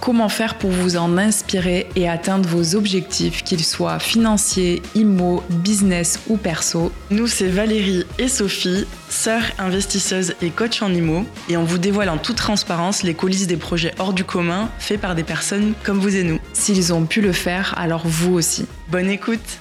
[0.00, 6.20] Comment faire pour vous en inspirer et atteindre vos objectifs, qu'ils soient financiers, immo, business
[6.28, 6.92] ou perso?
[7.10, 12.10] Nous, c'est Valérie et Sophie, sœurs investisseuses et coach en immo, et on vous dévoile
[12.10, 15.98] en toute transparence les coulisses des projets hors du commun faits par des personnes comme
[15.98, 16.38] vous et nous.
[16.52, 18.66] S'ils ont pu le faire, alors vous aussi.
[18.90, 19.60] Bonne écoute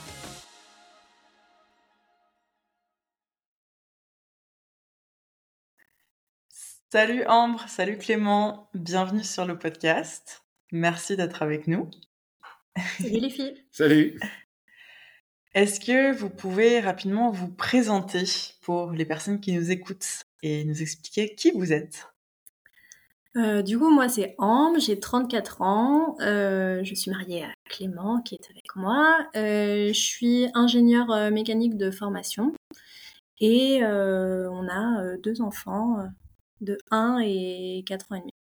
[6.89, 10.45] Salut Ambre, salut Clément, bienvenue sur le podcast.
[10.71, 11.91] Merci d'être avec nous.
[13.01, 13.65] Salut les filles.
[13.73, 14.17] Salut.
[15.53, 18.23] Est-ce que vous pouvez rapidement vous présenter
[18.61, 22.07] pour les personnes qui nous écoutent et nous expliquer qui vous êtes?
[23.35, 28.21] Euh, du coup, moi, c'est Ambre, j'ai 34 ans, euh, je suis mariée à Clément
[28.21, 32.53] qui est avec moi, euh, je suis ingénieure mécanique de formation
[33.41, 36.07] et on a deux enfants,
[36.61, 38.31] de 1 et 4 ans et demi.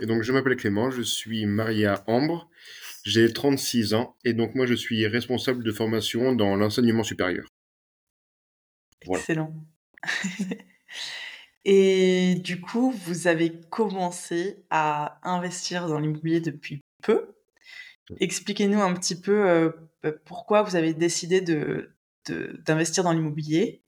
[0.00, 2.48] Et donc, je m'appelle Clément, je suis marié à Ambre,
[3.04, 7.46] j'ai 36 ans, et donc moi, je suis responsable de formation dans l'enseignement supérieur.
[9.02, 9.54] Excellent.
[11.64, 17.34] et du coup, vous avez commencé à investir dans l'immobilier depuis peu.
[18.18, 19.70] Expliquez-nous un petit peu euh,
[20.24, 21.94] pourquoi vous avez décidé de,
[22.64, 23.82] d'investir dans l'immobilier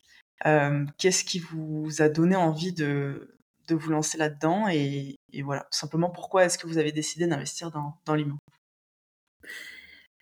[0.98, 3.28] qu'est-ce qui vous a donné envie de,
[3.70, 8.14] vous lancer là-dedans et, voilà, simplement pourquoi est-ce que vous avez décidé d'investir dans, dans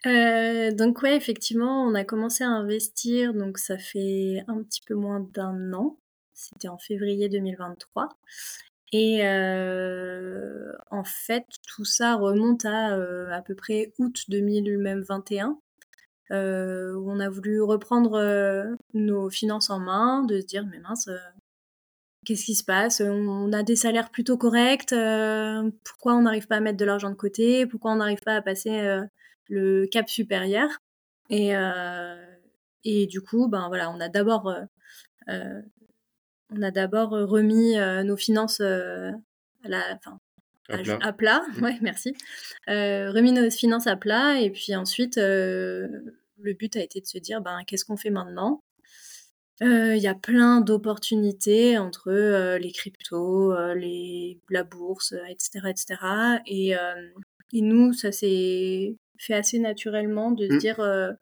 [0.07, 4.95] euh, donc ouais, effectivement, on a commencé à investir, donc ça fait un petit peu
[4.95, 5.99] moins d'un an.
[6.33, 8.09] C'était en février 2023.
[8.93, 12.95] Et euh, en fait, tout ça remonte à
[13.33, 15.59] à peu près août 2021.
[16.33, 20.79] Euh, où on a voulu reprendre euh, nos finances en main, de se dire mais
[20.79, 21.19] mince, euh,
[22.25, 23.01] qu'est-ce qui se passe?
[23.01, 24.95] On a des salaires plutôt corrects,
[25.85, 27.67] pourquoi on n'arrive pas à mettre de l'argent de côté?
[27.67, 29.01] Pourquoi on n'arrive pas à passer
[29.49, 30.69] le cap supérieur?
[31.31, 31.53] Et,
[32.85, 34.55] et du coup, ben voilà, on a d'abord
[35.29, 39.13] on a d'abord remis nos finances à
[39.65, 39.99] la,
[40.69, 41.43] à, plat.
[41.63, 42.15] Ouais, merci.
[42.69, 45.19] remis nos finances à plat et puis ensuite
[46.43, 48.63] le but a été de se dire, ben, qu'est-ce qu'on fait maintenant?
[49.63, 55.69] Euh, Il y a plein d'opportunités entre euh, les cryptos, euh, les, la bourse, etc.
[55.69, 55.97] etc.
[56.47, 56.73] Et,
[57.53, 60.59] et nous, ça s'est fait assez naturellement de se mmh.
[60.59, 61.17] dire,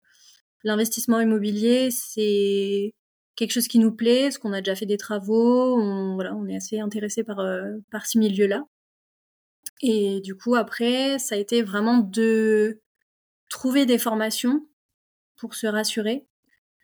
[0.65, 2.93] l'investissement immobilier, c'est
[3.37, 6.47] quelque chose qui nous plaît, parce qu'on a déjà fait des travaux, on, voilà, on
[6.47, 7.41] est assez intéressé par,
[7.91, 8.65] par ce milieu-là.
[9.81, 12.81] Et du coup, après, ça a été vraiment de
[13.49, 14.68] trouver des formations
[15.39, 16.27] pour se rassurer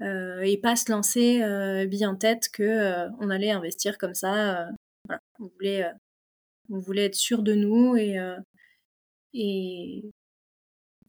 [0.00, 4.14] euh, et pas se lancer euh, bien en tête que euh, on allait investir comme
[4.14, 4.68] ça.
[5.06, 5.20] voilà.
[5.38, 5.84] on voulait,
[6.70, 8.16] on être sûr de nous et
[9.36, 10.04] et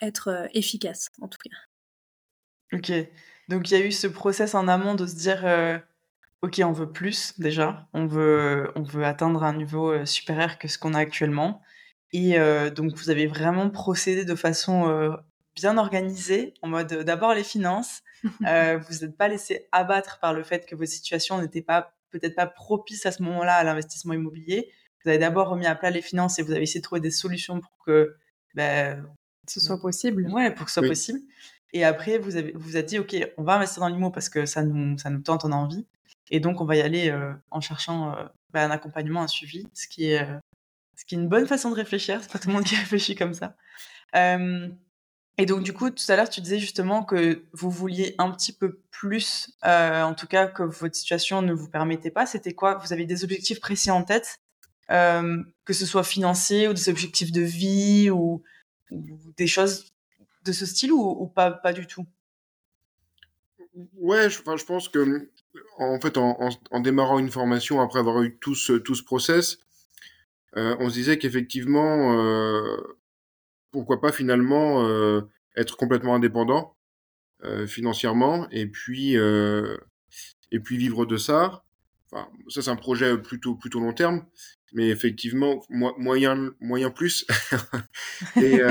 [0.01, 2.78] être efficace en tout cas.
[2.78, 2.91] Ok,
[3.47, 5.45] donc il y a eu ce process en amont de se dire
[6.41, 10.77] ok on veut plus déjà, on veut on veut atteindre un niveau supérieur que ce
[10.77, 11.62] qu'on a actuellement
[12.12, 12.38] et
[12.72, 15.16] donc vous avez vraiment procédé de façon
[15.56, 18.02] bien organisé, en mode euh, d'abord les finances.
[18.48, 22.34] Euh, vous n'êtes pas laissé abattre par le fait que votre situation n'était pas peut-être
[22.34, 24.72] pas propice à ce moment-là à l'investissement immobilier.
[25.04, 27.12] Vous avez d'abord remis à plat les finances et vous avez essayé de trouver des
[27.12, 28.16] solutions pour que
[28.56, 29.08] ben,
[29.48, 30.28] ce soit possible.
[30.32, 31.20] Ouais, pour que ce soit possible.
[31.72, 34.48] Et après, vous avez vous êtes dit, ok, on va investir dans l'immo parce que
[34.48, 35.86] ça nous ça nous tente, on a envie.
[36.32, 38.16] Et donc, on va y aller euh, en cherchant
[38.54, 40.28] ben, un accompagnement, un suivi, ce qui est
[40.96, 42.24] ce qui est une bonne façon de réfléchir.
[42.24, 43.56] C'est pas tout le monde qui réfléchit comme ça.
[45.38, 48.53] Et donc, du coup, tout à l'heure, tu disais justement que vous vouliez un petit
[48.53, 52.25] peu plus, euh, en tout cas, que votre situation ne vous permettait pas.
[52.25, 52.75] C'était quoi?
[52.75, 54.40] Vous avez des objectifs précis en tête,
[54.91, 58.44] euh, que ce soit financier ou des objectifs de vie ou,
[59.36, 59.94] des choses
[60.45, 62.06] de ce style ou, pas, pas du tout?
[63.98, 65.30] Ouais, je, je pense que,
[65.80, 69.57] en fait, en, en, démarrant une formation, après avoir eu tout ce, tout ce process,
[70.56, 72.77] euh, on se disait qu'effectivement, euh,
[73.75, 75.22] pourquoi pas finalement euh,
[75.57, 76.75] être complètement indépendant
[77.44, 79.77] euh, financièrement et puis euh,
[80.51, 81.63] et puis vivre de ça.
[82.48, 84.25] Ça c'est un projet plutôt plutôt long terme,
[84.74, 87.27] mais effectivement moyen moyen plus.
[88.38, 88.62] et,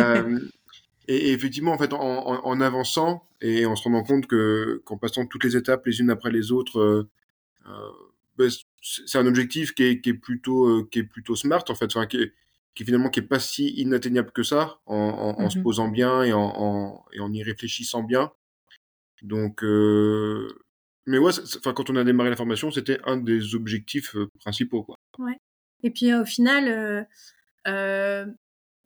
[1.06, 5.45] effectivement en fait en, en, avançant et en se rendant compte que qu'en passant toutes
[5.45, 7.06] les étapes les unes après les autres,
[8.39, 11.93] ben, c'est un objectif qui est, qui est plutôt qui est plutôt smart en fait,
[12.75, 15.88] qui finalement qui est pas si inatteignable que ça en, en, en se mmh posant
[15.88, 18.32] bien et en, en, et en y réfléchissant bien.
[19.23, 20.49] Donc, euh...
[21.06, 24.97] mais ouais, enfin quand on a démarré la formation, c'était un des objectifs principaux quoi.
[25.19, 25.38] Ouais.
[25.82, 27.06] Et puis au final,
[27.67, 28.26] euh,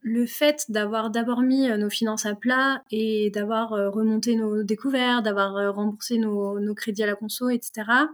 [0.01, 5.75] le fait d'avoir d'abord mis nos finances à plat et d'avoir remonté nos découvertes, d'avoir
[5.75, 8.07] remboursé nos, nos, crédits à la conso, etc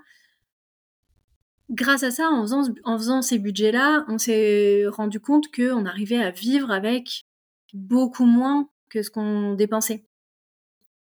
[1.75, 6.23] grâce à ça, en faisant, en faisant ces budgets-là, on s'est rendu compte qu'on arrivait
[6.23, 7.25] à vivre avec
[7.73, 10.05] beaucoup moins que ce qu'on dépensait.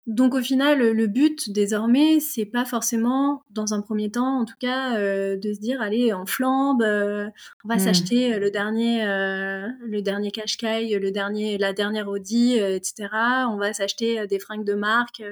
[0.08, 4.56] Donc au final, le but désormais, c'est pas forcément, dans un premier temps, en tout
[4.58, 7.28] cas, euh, de se dire allez en flambe, euh,
[7.64, 7.78] on va mmh.
[7.78, 13.10] s'acheter le dernier, euh, le dernier Qashqai, le dernier, la dernière Audi, etc.
[13.48, 15.22] On va s'acheter des fringues de marque.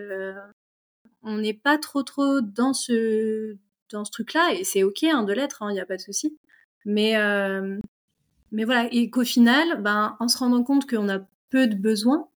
[1.25, 3.57] on n'est pas trop trop dans ce
[3.91, 6.03] dans ce truc-là, et c'est ok hein, de l'être, il hein, n'y a pas de
[6.03, 6.37] souci.
[6.85, 7.79] Mais, euh,
[8.53, 11.21] mais voilà, et qu'au final, ben, en se rendant compte qu'on a
[11.51, 12.29] peu de besoins,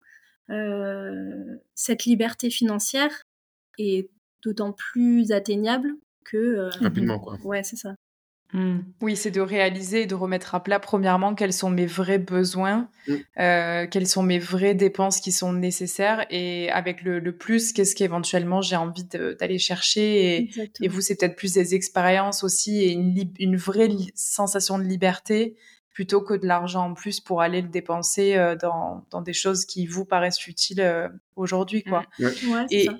[0.51, 3.23] euh, cette liberté financière
[3.79, 4.11] est
[4.43, 5.95] d'autant plus atteignable
[6.25, 6.37] que...
[6.37, 7.39] Euh, Rapidement, quoi.
[7.45, 7.95] Ouais, c'est ça.
[8.53, 8.81] Mmh.
[9.01, 12.89] Oui, c'est de réaliser et de remettre à plat, premièrement, quels sont mes vrais besoins,
[13.09, 13.15] mmh.
[13.41, 18.61] euh, quelles sont mes vraies dépenses qui sont nécessaires, et avec le, plus, qu'est-ce qu'éventuellement
[18.61, 20.51] j'ai envie d'aller chercher.
[20.81, 25.57] Et, vous, c'est peut-être plus des expériences aussi et une, une vraie sensation de liberté
[25.93, 29.67] plutôt que de l'argent en plus pour aller le dépenser euh, dans, dans, des choses
[29.67, 31.83] qui vous paraissent utiles euh, aujourd'hui.
[31.83, 32.05] quoi.
[32.19, 32.67] Ouais.
[32.71, 32.97] et, ça.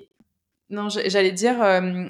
[0.69, 2.07] Non, j'allais dire, euh,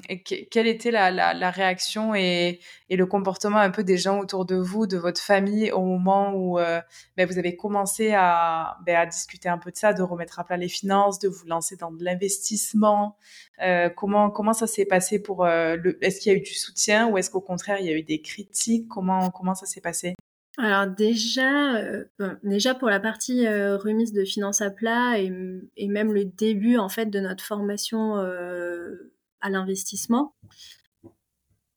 [0.50, 4.54] quelle était la, la, réaction et, et, le comportement un peu des gens autour de
[4.54, 6.80] vous, de votre famille, au moment où euh,
[7.16, 10.44] ben, vous avez commencé à, ben, à, discuter un peu de ça, de remettre à
[10.44, 13.18] plat les finances, de vous lancer dans de l'investissement.
[13.60, 15.98] Euh, comment, comment ça s'est passé pour le...
[16.02, 18.02] Est-ce qu'il y a eu du soutien ou est-ce qu'au contraire, il y a eu
[18.02, 18.88] des critiques?
[18.88, 20.14] Comment, comment ça s'est passé?
[20.56, 22.04] Alors déjà, euh,
[22.44, 25.32] déjà pour la partie euh, remise de finances à plat et,
[25.76, 30.34] et, même le début en fait de notre formation euh, à l'investissement,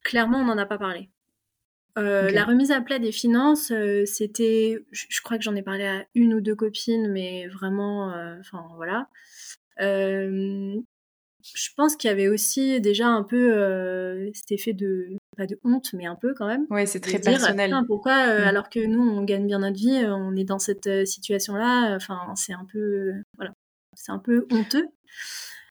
[0.04, 1.10] clairement on n'en a pas parlé.
[1.96, 3.72] La remise à plat des finances,
[4.04, 8.64] c'était, je, crois que j'en ai parlé à une ou deux copines, mais vraiment, enfin
[8.76, 9.08] voilà.
[11.54, 15.92] Je pense qu'il y avait aussi déjà un peu cet effet de pas de honte,
[15.94, 16.66] mais un peu quand même.
[16.68, 17.72] Oui, c'est très personnel.
[17.86, 18.48] pourquoi, euh, mm.
[18.48, 21.94] alors que nous, on gagne bien notre vie, euh, on est dans cette euh, situation-là,
[21.94, 23.52] enfin, c'est un peu, voilà,
[23.94, 24.88] c'est un peu honteux.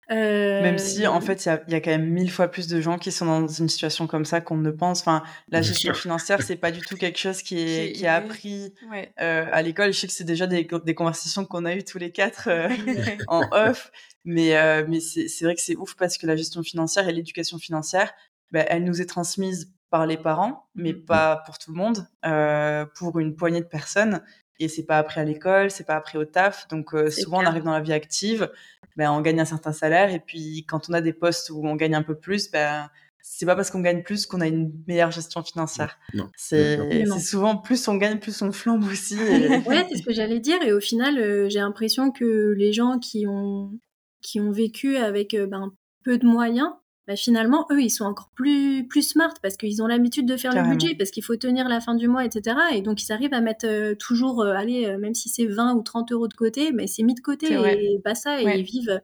[0.10, 2.98] Même si, en fait, il y, y a, quand même mille fois plus de gens
[2.98, 5.02] qui sont dans une situation comme ça qu'on ne pense.
[5.02, 8.74] Enfin, la gestion financière, c'est pas du tout quelque chose qui est, qui est appris
[9.18, 9.92] à l'école.
[9.92, 12.48] Je sais que c'est déjà des, des conversations qu'on a eues tous les quatre
[13.28, 13.92] en off.
[14.30, 18.14] Mais, mais c'est vrai que c'est ouf parce que la gestion financière et l'éducation financière,
[18.52, 21.06] bah, elle nous est transmise par les parents, mais mmh.
[21.06, 24.22] pas pour tout le monde, euh, pour une poignée de personnes.
[24.60, 26.68] Et c'est pas appris à l'école, c'est pas appris au taf.
[26.68, 28.52] Donc euh, souvent, on arrive dans la vie active,
[28.96, 30.12] ben, on gagne un certain salaire.
[30.12, 32.90] Et puis quand on a des postes où on gagne un peu plus, ben,
[33.22, 36.00] c'est pas parce qu'on gagne plus qu'on a une meilleure gestion financière.
[36.36, 39.16] C'est souvent plus on gagne, plus on flambe aussi.
[39.68, 40.62] ouais, c'est ce que j'allais dire.
[40.64, 43.80] Et au final, euh, j'ai l'impression que les gens qui ont,
[44.22, 45.72] qui ont vécu avec ben,
[46.04, 46.72] peu de moyens,
[47.08, 50.54] bah, finalement, eux, ils sont encore plus, plus smart parce qu'ils ont l'habitude de faire
[50.54, 52.58] le budget, parce qu'il faut tenir la fin du mois, etc.
[52.74, 55.76] Et donc, ils arrivent à mettre euh, toujours, euh, allez, euh, même si c'est 20
[55.76, 58.64] ou 30 euros de côté, mais c'est mis de côté et pas ça, et ils
[58.64, 59.02] vivent,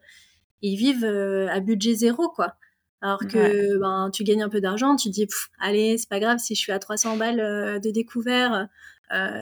[0.61, 2.55] ils vivent à budget zéro, quoi.
[2.99, 5.27] Alors que ben, tu gagnes un peu d'argent, tu dis,
[5.59, 8.67] allez, c'est pas grave si je suis à 300 balles de découvert,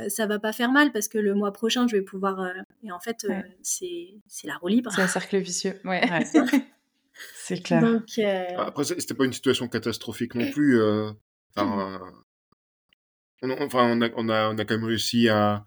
[0.10, 2.54] ça va pas faire mal parce que le mois prochain, je vais pouvoir.
[2.84, 3.26] et en fait,
[3.62, 4.14] c'est
[4.44, 4.92] la roue libre.
[4.94, 5.80] C'est un cercle vicieux.
[5.86, 6.02] Ouais.
[7.36, 7.82] C'est clair.
[7.82, 10.80] Donc, euh, Après, c'était pas une situation catastrophique non plus.
[10.80, 11.12] Euh,
[11.56, 12.00] enfin,
[13.42, 15.66] on, enfin on, a, on, a, on a quand même réussi à,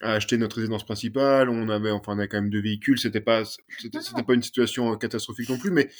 [0.00, 1.48] à, acheter notre résidence principale.
[1.48, 2.98] On avait, enfin, on a quand même deux véhicules.
[2.98, 5.90] C'était pas, c'était, pas une situation euh, catastrophique non plus, mais,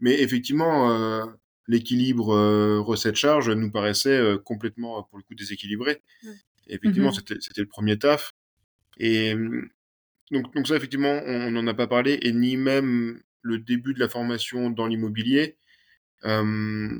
[0.00, 1.24] mais effectivement, euh,
[1.68, 6.02] l'équilibre euh, recette-charge nous paraissait complètement, pour le coup, déséquilibré.
[6.68, 7.14] Effectivement, mm-hmm.
[7.14, 8.32] c'était, c'était le premier taf.
[8.98, 9.34] Et
[10.30, 14.00] donc, donc ça, effectivement, on n'en a pas parlé, et ni même le début de
[14.00, 15.58] la formation dans l'immobilier.
[16.24, 16.98] Euh,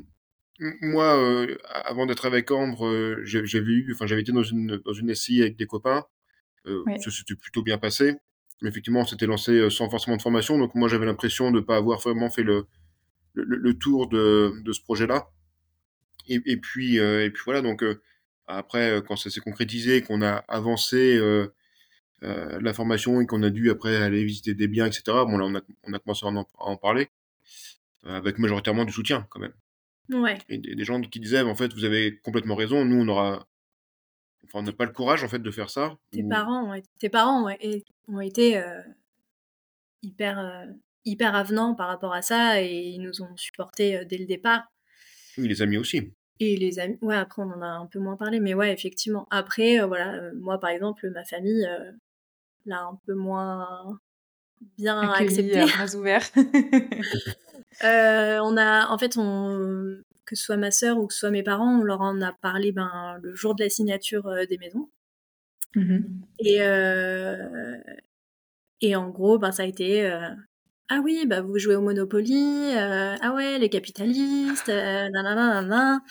[0.81, 4.93] moi, euh, avant d'être avec Ambre, euh, j'avais eu, enfin, j'avais été dans une dans
[4.93, 6.05] une SCI avec des copains.
[6.65, 8.15] Ça s'était plutôt bien passé.
[8.61, 10.57] Mais effectivement, on s'était lancé sans forcément de formation.
[10.57, 12.67] Donc moi, j'avais l'impression de ne pas avoir vraiment fait le,
[13.33, 15.29] le, le tour de, de ce projet-là.
[16.29, 17.61] Et, et, puis, et puis voilà.
[17.61, 17.83] Donc
[18.47, 21.19] après, quand ça s'est concrétisé, qu'on a avancé
[22.23, 25.03] euh, la formation et qu'on a dû après aller visiter des biens, etc.
[25.07, 27.09] Bon, là, on a, on a commencé à en, parler,
[28.05, 29.53] euh, avec majoritairement du soutien quand même.
[30.09, 30.37] Ouais.
[30.47, 33.47] Et des, gens qui disaient, en fait, vous avez complètement raison, nous, on aura.
[34.45, 35.97] Enfin, on n'a pas le courage, en fait, de faire ça.
[36.11, 36.83] Tes parents, ouais.
[36.99, 38.81] Tes parents ouais, ont été euh,
[40.01, 40.65] hyper, euh,
[41.03, 44.63] hyper avenants par rapport à ça et ils nous ont supportés euh, dès le départ.
[45.37, 46.13] Oui, les amis aussi.
[46.45, 49.27] Et les amis, ouais, après, on en a un peu moins parlé, mais ouais, effectivement.
[49.29, 51.67] Après, voilà, moi, par exemple, ma famille
[52.65, 53.99] l'a un peu moins
[54.77, 55.59] bien accepté.
[55.59, 56.29] À bras ouverts.
[57.83, 61.31] Euh, on a, en fait, on, que ce soit ma sœur ou que ce soit
[61.31, 64.57] mes parents, on leur en a parlé ben, le jour de la signature euh, des
[64.57, 64.89] maisons.
[65.75, 66.01] Mmh
[66.37, 67.77] et, euh,
[68.81, 70.07] et en gros, ben, ça a été
[70.89, 76.01] Ah oui, bah, vous jouez au Monopoly, ah ouais, les capitalistes, nanana,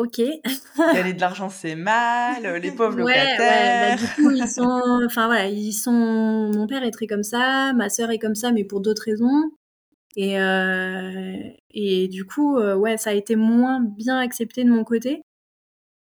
[0.00, 0.18] Ok.
[0.78, 3.90] Gagner de l'argent, c'est mal, les pauvres ouais, locataires.
[3.90, 5.00] Ouais, bah, du coup, ils sont.
[5.04, 5.92] Enfin voilà, ils sont.
[6.54, 9.50] Mon père est très comme ça, ma sœur est comme ça, mais pour d'autres raisons.
[10.16, 11.36] Et, euh,
[11.70, 15.22] et du coup, euh, ouais, ça a été moins bien accepté de mon côté.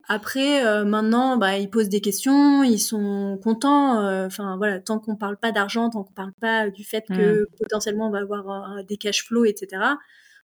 [0.08, 4.26] Après, euh, maintenant, bah, ils posent des questions, ils sont contents.
[4.26, 7.46] Enfin, voilà, tant qu'on parle pas d'argent, tant qu'on parle pas du fait que mmh.
[7.60, 9.82] potentiellement on va avoir des cash flows, etc.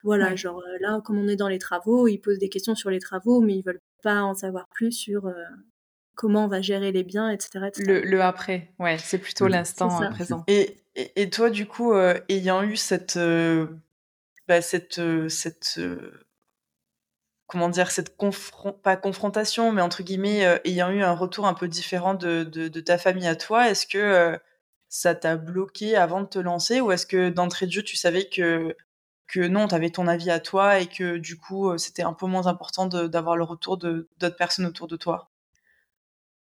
[0.03, 2.99] Voilà, genre là, comme on est dans les travaux, ils posent des questions sur les
[2.99, 5.31] travaux, mais ils veulent pas en savoir plus sur
[6.15, 7.69] comment on va gérer les biens, etc.
[7.79, 9.51] Le, après, ouais, c'est plutôt mmh.
[9.51, 10.43] l'instant présent.
[10.47, 13.67] Et, et, toi, du coup, euh, ayant eu cette, euh,
[14.47, 15.79] bah, cette, euh, cette,
[17.51, 18.15] comment dire, cette
[18.81, 23.27] pas confrontation, mais entre guillemets, ayant eu un retour un peu différent de, ta famille
[23.27, 24.39] à toi, est-ce que
[24.87, 28.29] ça t'a bloqué avant de te lancer, ou est-ce que d'entrée de jeu, tu savais
[28.29, 28.75] que
[29.35, 32.47] non, tu avais ton avis à toi et que du coup, c'était un peu moins
[32.47, 35.29] important d'avoir le retour d'autres personnes autour de toi?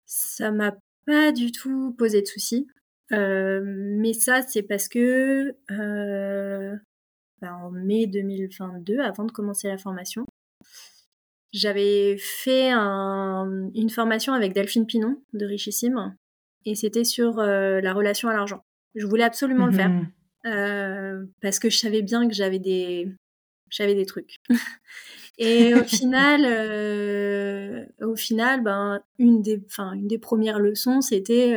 [0.06, 0.76] Ça m'a
[1.08, 2.68] pas du tout posé de soucis.
[3.12, 6.76] Euh, mais ça, c'est parce que euh,
[7.42, 10.26] ben, en mai 2022, avant de commencer la formation,
[11.52, 16.16] j'avais fait une formation avec Delphine Pinon de Richissime
[16.66, 18.64] et c'était sur euh, la relation à l'argent.
[18.96, 20.12] Je voulais absolument le faire mmh
[21.42, 23.10] parce que je savais bien que j'avais des
[23.70, 24.38] j'avais des trucs.
[25.38, 26.46] et au final,
[28.02, 31.56] au final, ben une des, enfin une des premières leçons, c'était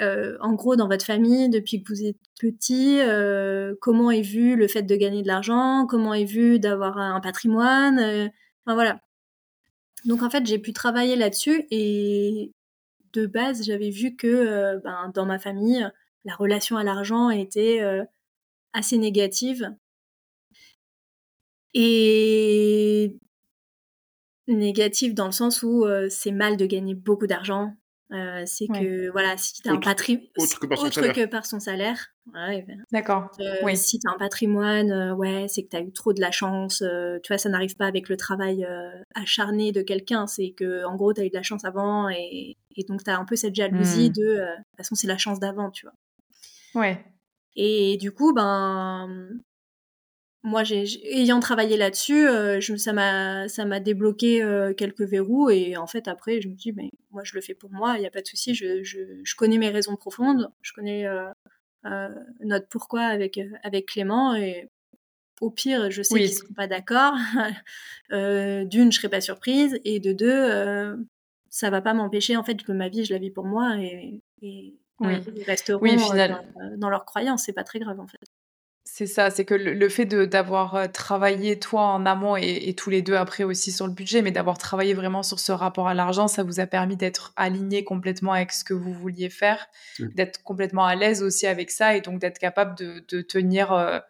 [0.00, 4.56] euh, en gros, dans votre famille, depuis que vous êtes petit, euh, comment est vu
[4.56, 8.28] le fait de gagner de l'argent, comment est vu d'avoir un patrimoine, euh,
[10.04, 12.52] Donc en fait, j'ai pu travailler là-dessus et
[13.12, 15.88] de base, j'avais vu que ben, dans ma famille,
[16.24, 17.80] la relation à l'argent était
[18.72, 19.74] assez négative.
[21.74, 23.16] Et
[24.46, 27.74] négative dans le sens où c'est mal de gagner beaucoup d'argent,
[28.10, 31.14] euh, c'est que voilà, si tu as un patrimoine autre, que par, son salaire.
[31.14, 33.30] Que par son salaire ben, D'accord.
[33.40, 33.76] Euh, oui.
[33.76, 36.30] Si tu as un patrimoine, euh, ouais, c'est que tu as eu trop de la
[36.30, 36.78] chance.
[36.78, 38.66] tu vois, ça n'arrive pas avec le travail
[39.14, 40.26] acharné de quelqu'un.
[40.26, 43.10] C'est que en gros, tu as eu de la chance avant et, et donc tu
[43.10, 44.12] as un peu cette jalousie mmh.
[44.12, 46.82] de de toute façon, c'est la chance d'avant, tu vois.
[46.82, 47.04] Ouais.
[47.56, 49.08] Et du coup, ben,
[50.48, 55.76] moi, j'ai, ayant travaillé là-dessus, euh, ça m'a, ça m'a débloqué euh, quelques verrous et
[55.76, 58.06] en fait après, je me dis, mais moi, je le fais pour moi, il n'y
[58.06, 58.54] a pas de souci.
[58.54, 62.08] Je, je, je, connais mes raisons profondes, je connais euh,
[62.40, 64.68] notre pourquoi avec avec Clément et
[65.40, 67.14] au pire, je sais qu'ils ne seront pas d'accord.
[68.10, 70.96] D'une, je serai pas surprise et de deux,
[71.50, 74.22] ça va pas m'empêcher en fait que ma vie, je la vis pour moi et,
[74.42, 75.14] et oui.
[75.36, 77.44] ils resteront oui, dans, dans leurs croyances.
[77.44, 78.27] C'est pas très grave en fait.
[78.98, 83.00] C'est ça, c'est que le, fait d'avoir euh, travaillé toi en amont et, tous les
[83.00, 86.26] deux après aussi sur le budget, mais d'avoir travaillé vraiment sur ce rapport à l'argent,
[86.26, 89.68] ça vous a permis d'être aligné complètement avec ce que vous vouliez faire,
[90.00, 90.06] mmh.
[90.16, 94.00] d'être complètement à l'aise aussi avec ça et donc d'être capable de, tenir euh,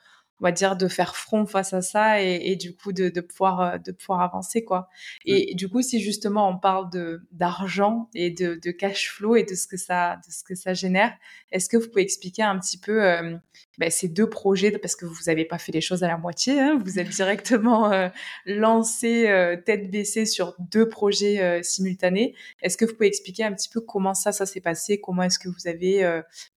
[0.41, 3.79] on va dire, de faire front face à ça et, du coup de, pouvoir, euh,
[3.79, 4.65] de pouvoir avancer.
[4.65, 4.89] quoi.
[5.25, 9.43] Et du coup, si justement on parle de d'argent et de, de, cash flow et
[9.43, 11.13] de ce que ça, de ce que ça génère,
[11.51, 13.37] est-ce que vous pouvez expliquer un petit peu euh,
[13.79, 16.61] ben, ces deux projets parce que vous n'avez pas fait les choses à la moitié,
[16.61, 18.09] hein, vous êtes directement euh,
[18.47, 19.25] lancé
[19.65, 22.35] tête baissée sur deux projets simultanés.
[22.63, 25.39] Est-ce que vous pouvez expliquer un petit peu comment ça, ça s'est passé, comment est-ce
[25.39, 26.03] que vous avez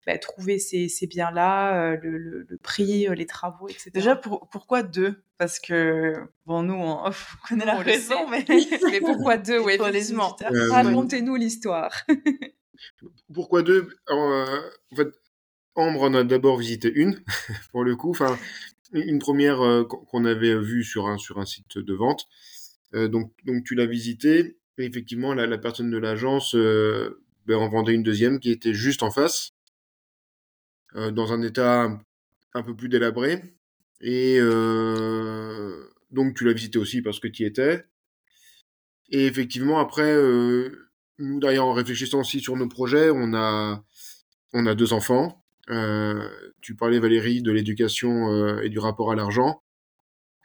[0.06, 5.24] ben, trouvé ces, ces biens-là, le, le, le, prix, les travaux, Déjà, pourquoi deux?
[5.42, 6.14] Parce que,
[6.46, 7.10] bon, nous, on,
[7.50, 8.46] connaît la raison, mais...
[8.48, 9.00] mais...
[9.00, 9.58] pourquoi deux?
[9.58, 10.36] Oui, effectivement.
[10.44, 11.92] Euh, Racontez-nous l'histoire.
[13.34, 13.90] pourquoi deux?
[14.12, 14.62] Euh,
[14.92, 15.08] En fait,
[15.76, 17.22] Ambre en a d'abord visité une,
[17.72, 18.12] pour le coup.
[18.12, 18.38] Enfin,
[18.94, 22.28] une première euh, qu'on avait vue sur un, sur un site de vente.
[22.94, 24.58] donc, donc, tu l'as visité.
[24.78, 29.04] Et effectivement, la, la personne de l'agence ben, en vendait une deuxième qui était juste
[29.04, 29.52] en face.
[30.96, 32.00] dans un état
[32.54, 33.42] un peu plus délabré.
[34.02, 37.86] Et euh, donc tu l'as visité aussi parce que tu y étais.
[39.10, 43.84] Et effectivement, après, euh, nous, d'ailleurs, en réfléchissant aussi sur nos projets, on a,
[44.54, 45.41] on a deux enfants.
[45.72, 46.30] Euh,
[46.62, 49.62] tu parlais, Valérie, de l'éducation euh, et du rapport à l'argent.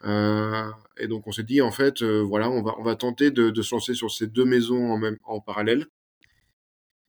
[0.05, 3.61] Euh, et donc, on s'est dit, en fait, voilà, on va, on va tenter de,
[3.61, 5.87] se lancer sur ces deux maisons en, même, en parallèle.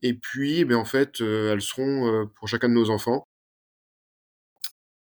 [0.03, 3.27] Et puis, ben, en fait, elles seront pour chacun de nos enfants.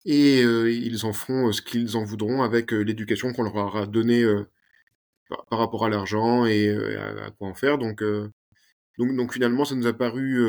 [0.04, 4.24] Et ils en feront ce qu'ils en voudront avec l'éducation qu'on leur aura donnée
[5.28, 7.78] par, par, rapport à l'argent et à, à, quoi en faire.
[7.78, 8.02] Donc,
[8.98, 10.40] donc, donc finalement, ça nous a paru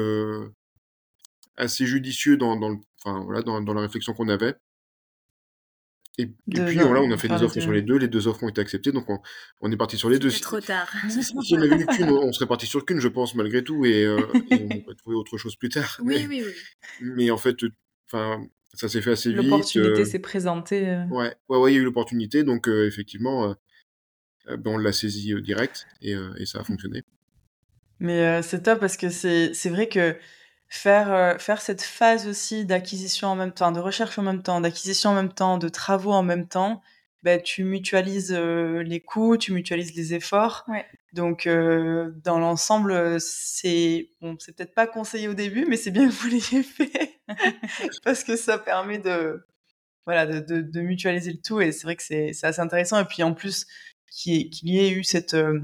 [1.60, 4.56] assez judicieux dans, dans, le, enfin, voilà, dans, dans la réflexion qu'on avait.
[6.18, 7.62] Et, et puis voilà, on a fait des offres de...
[7.62, 9.20] sur les deux, les deux offres ont été acceptées, donc on,
[9.62, 10.30] on est parti sur les deux.
[10.30, 10.92] C'est trop tard.
[11.10, 14.04] si on avait eu qu'une, on serait parti sur qu'une, je pense, malgré tout, et,
[14.04, 14.20] euh,
[14.52, 15.98] et on aurait trouvé autre chose plus tard.
[16.04, 17.10] Oui, mais, oui, oui.
[17.16, 17.56] Mais en fait,
[18.08, 19.44] enfin, ça s'est fait assez vite.
[19.44, 20.06] L'opportunité euh...
[20.06, 20.90] s'est présentée.
[20.90, 21.06] Euh...
[21.06, 23.56] Ouais, ouais, ouais, il y a eu l'opportunité, donc euh, effectivement,
[24.50, 27.04] euh, ben, on l'a saisi euh, direct et, et, ça a fonctionné.
[28.00, 30.16] Mais c'est top parce que c'est vrai que
[30.70, 34.62] faire, euh, faire cette phase aussi d'acquisition en même temps, de recherche en même temps,
[34.62, 36.82] d'acquisition en même temps, de travaux en même temps,
[37.24, 40.64] ben, tu mutualises euh, les coûts, tu mutualises les efforts.
[40.70, 40.86] Ouais.
[41.12, 46.08] Donc, euh, dans l'ensemble, c'est bon, c'est peut-être pas conseillé au début, mais c'est bien
[46.08, 47.20] que vous l'ayez fait
[48.04, 49.46] parce que ça permet de
[50.06, 53.00] voilà de, de, de mutualiser le tout et c'est vrai que c'est assez intéressant.
[53.00, 53.66] Et puis en plus
[54.12, 55.60] qu'il qu y ait eu cette euh,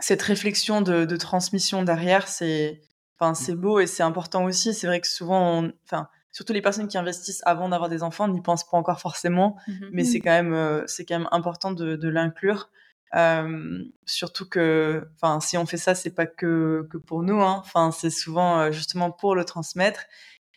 [0.00, 2.80] cette réflexion de, de transmission derrière, c'est
[3.22, 4.74] Enfin, c'est beau et c'est important aussi.
[4.74, 5.72] C'est vrai que souvent, on...
[5.84, 9.56] enfin, surtout les personnes qui investissent avant d'avoir des enfants n'y pensent pas encore forcément,
[9.68, 12.68] mmh mais c'est quand même, euh, c'est quand même important de, de l'inclure.
[13.14, 17.40] Euh, surtout que, enfin, si on fait ça, c'est pas que que pour nous.
[17.42, 17.62] Hein.
[17.64, 20.00] Enfin, c'est souvent euh, justement pour le transmettre.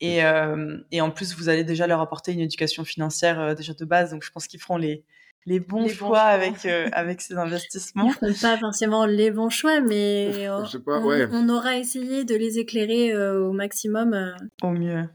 [0.01, 3.73] Et, euh, et en plus, vous allez déjà leur apporter une éducation financière euh, déjà
[3.73, 4.11] de base.
[4.11, 5.03] Donc, je pense qu'ils feront les
[5.45, 6.21] les bons les choix, bons choix.
[6.21, 8.11] avec euh, avec ces investissements.
[8.21, 11.27] Ils pas forcément les bons choix, mais on, pas, ouais.
[11.31, 14.13] on, aura essayé de les éclairer euh, au maximum.
[14.13, 14.31] Euh,
[14.63, 15.07] au mieux.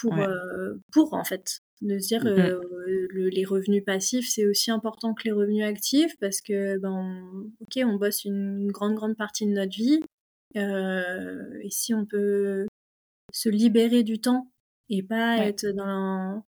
[0.00, 0.26] Pour ouais.
[0.92, 2.60] pour en fait de se dire mm -hmm.
[3.10, 7.50] le, les revenus passifs c'est aussi important que les revenus actifs parce que ben on,
[7.62, 10.00] ok on bosse une, une, grande grande partie de notre vie
[10.54, 12.66] et si on peut
[13.32, 14.42] se libérer du temps
[14.88, 15.48] et pas ouais.
[15.48, 16.42] être dans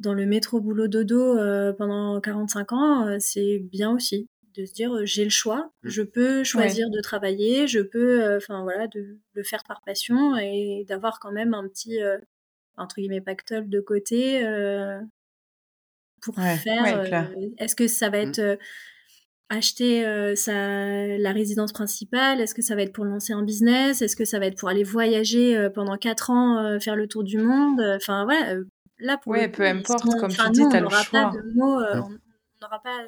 [0.00, 4.72] dans le métro boulot dodo euh, pendant 45 ans, euh, c'est bien aussi de se
[4.72, 5.88] dire euh, j'ai le choix, mmh.
[5.88, 6.96] je peux choisir ouais.
[6.96, 11.54] de travailler, je peux, enfin voilà, de le faire par passion et d'avoir quand même
[11.54, 11.98] un petit
[12.76, 14.44] entre guillemets pactole de côté
[16.22, 17.30] pour ouais, faire.
[17.58, 18.56] Est-ce que ça va être mmh.
[19.50, 22.40] acheter euh, sa, la résidence principale?
[22.40, 24.02] Est-ce que ça va être pour lancer un business?
[24.02, 27.06] Est-ce que ça va être pour aller voyager euh, pendant quatre ans, euh, faire le
[27.06, 27.80] tour du monde?
[27.96, 28.56] Enfin voilà,
[28.98, 31.30] là pour ouais, coup, peu importe, comme tu dis, tu as le choix.
[31.30, 32.10] Pas de mots, euh, on
[32.62, 32.98] n'aura pas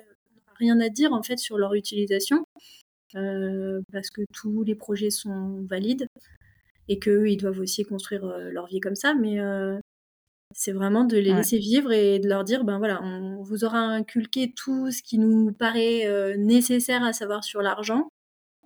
[0.58, 2.46] rien à dire en fait sur leur utilisation
[3.14, 6.08] euh, parce que tous les projets sont valides
[6.88, 9.78] et qu'eux ils doivent aussi construire euh, leur vie comme ça, mais euh,
[10.54, 11.38] c'est vraiment de les ouais.
[11.38, 15.18] laisser vivre et de leur dire ben voilà, on vous aura inculqué tout ce qui
[15.18, 18.08] nous paraît euh, nécessaire à savoir sur l'argent.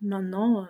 [0.02, 0.66] Maintenant,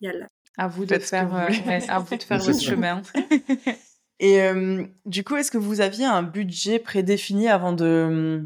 [0.00, 0.28] il y a là.
[0.56, 3.02] À vous de faire, ouais, à vous de faire votre chemin.
[4.20, 8.42] Et euh, du coup, est-ce que vous aviez un budget prédéfini avant de,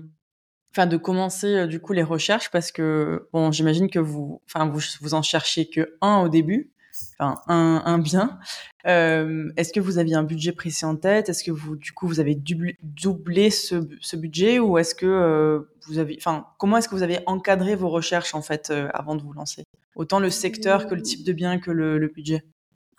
[0.73, 2.51] enfin, de commencer euh, du coup les recherches?
[2.51, 6.73] Parce que bon, j'imagine que vous, enfin, vous, vous en cherchiez que un au début,
[7.19, 8.39] enfin un, un bien.
[8.87, 11.31] Euh, est-ce que vous aviez un budget précis en tête?
[11.31, 14.59] Est-ce que vous, du coup, vous avez doublé, doublé ce, ce budget?
[14.59, 18.35] Ou est-ce que euh, vous avez, enfin, comment est-ce que vous avez encadré vos recherches
[18.35, 19.65] en fait euh, avant de vous lancer?
[19.95, 22.43] Autant le secteur que le type de bien que le, le budget.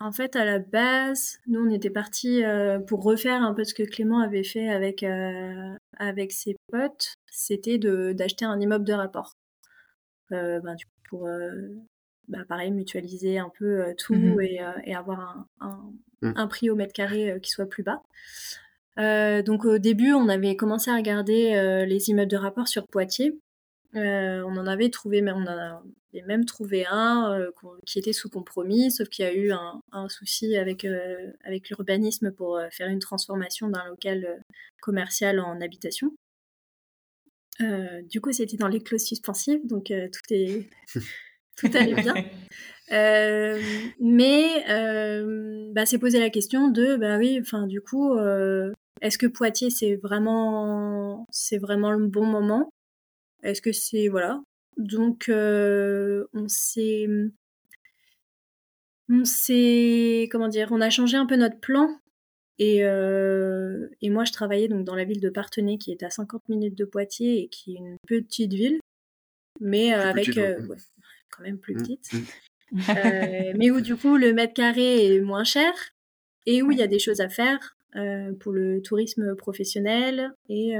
[0.04, 3.72] En fait, à la base, nous, on était partis euh, pour refaire un peu ce
[3.72, 7.14] que Clément avait fait avec, euh, avec ses potes.
[7.30, 9.32] C'était d'acheter un immeuble de rapport.
[10.32, 11.30] Euh, ben, du coup, pour,
[12.28, 16.32] bah, pareil, mutualiser un peu tout mmh et, et, avoir un, un, mmh.
[16.36, 18.02] un, prix au mètre carré qui soit plus bas.
[18.98, 23.38] donc, au début, on avait commencé à regarder les immeubles de rapport sur Poitiers.
[23.96, 27.50] Euh, on en avait trouvé, mais on en avait même trouvé un euh,
[27.86, 31.68] qui était sous compromis, sauf qu'il y a eu un, un souci avec, euh, avec
[31.68, 34.42] l'urbanisme pour faire une transformation d'un local
[34.80, 36.12] commercial en habitation.
[37.60, 40.68] du coup, c'était dans les clauses suspensives, donc tout est
[41.56, 42.14] tout allait bien.
[44.00, 44.64] mais
[45.72, 48.18] bah, c'est posé la question de bah oui, enfin du coup,
[49.00, 52.72] est-ce que Poitiers c'est vraiment c'est vraiment le bon moment?
[53.44, 54.42] Est-ce que c'est voilà
[54.76, 57.06] Donc euh, on s'est
[59.08, 61.88] on s'est comment dire On a changé un peu notre plan
[62.58, 66.48] Et, et moi, je travaillais donc dans la ville de Parthenay, qui est à 50
[66.48, 68.80] minutes de Poitiers et qui est une petite ville,
[69.60, 72.12] mais avec quand même plus mmh, petite.
[72.72, 72.78] Mmh.
[73.58, 75.72] mais où du coup le mètre carré est moins cher
[76.46, 77.76] et où il y a des choses à faire
[78.40, 80.76] pour le tourisme professionnel et,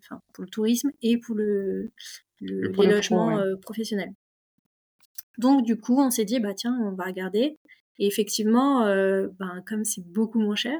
[0.00, 1.90] enfin pour le tourisme et pour le,
[2.40, 4.12] les logements professionnels.
[5.38, 7.58] Donc du coup on s'est dit bah tiens on va regarder
[7.98, 10.78] et effectivement ben, comme c'est beaucoup moins cher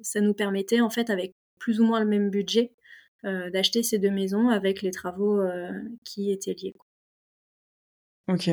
[0.00, 2.72] ça nous permettait en fait avec plus ou moins le même budget
[3.24, 5.72] euh, d'acheter ces deux maisons avec les travaux euh,
[6.04, 6.74] qui étaient liés.
[8.28, 8.48] Ok.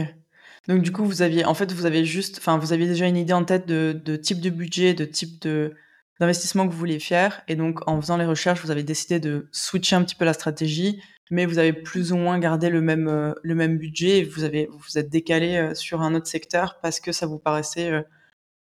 [0.68, 3.18] Donc du coup, vous aviez, en fait, vous avez juste, enfin, vous aviez déjà une
[3.18, 5.76] idée en tête de, type de budget, de type de
[6.20, 9.48] d'investissement que vous vouliez faire, et donc en faisant les recherches, vous avez décidé de
[9.52, 11.02] switcher un petit peu la stratégie,
[11.32, 14.44] mais vous avez plus ou moins gardé le même euh, le même budget, et vous
[14.44, 17.92] avez vous êtes décalé sur un autre secteur parce que ça vous paraissait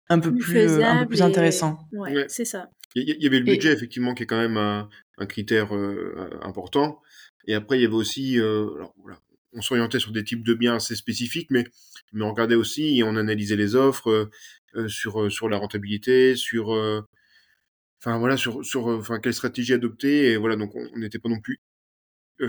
[0.09, 1.79] un peu plus, un peu plus intéressant.
[1.91, 2.69] Ouais, c'est ça.
[2.95, 4.87] Il y, avait le budget effectivement qui est quand même un,
[5.17, 7.01] un critère euh, important.
[7.45, 9.19] Et après, il y avait aussi, euh, alors, voilà,
[9.51, 11.65] on s'orientait sur des types de biens assez spécifiques, mais,
[12.13, 14.29] mais on regardait aussi et on analysait les offres
[14.75, 16.73] euh, sur, sur la rentabilité, sur,
[18.05, 20.31] enfin voilà, sur, sur enfin, quelle stratégie adopter.
[20.31, 21.59] Et voilà, donc on n'était pas non plus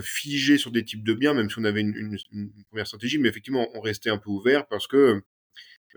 [0.01, 3.29] figé sur des types de biens, même si on avait une, une, première stratégie, mais
[3.29, 5.23] effectivement, on restait un peu ouvert parce que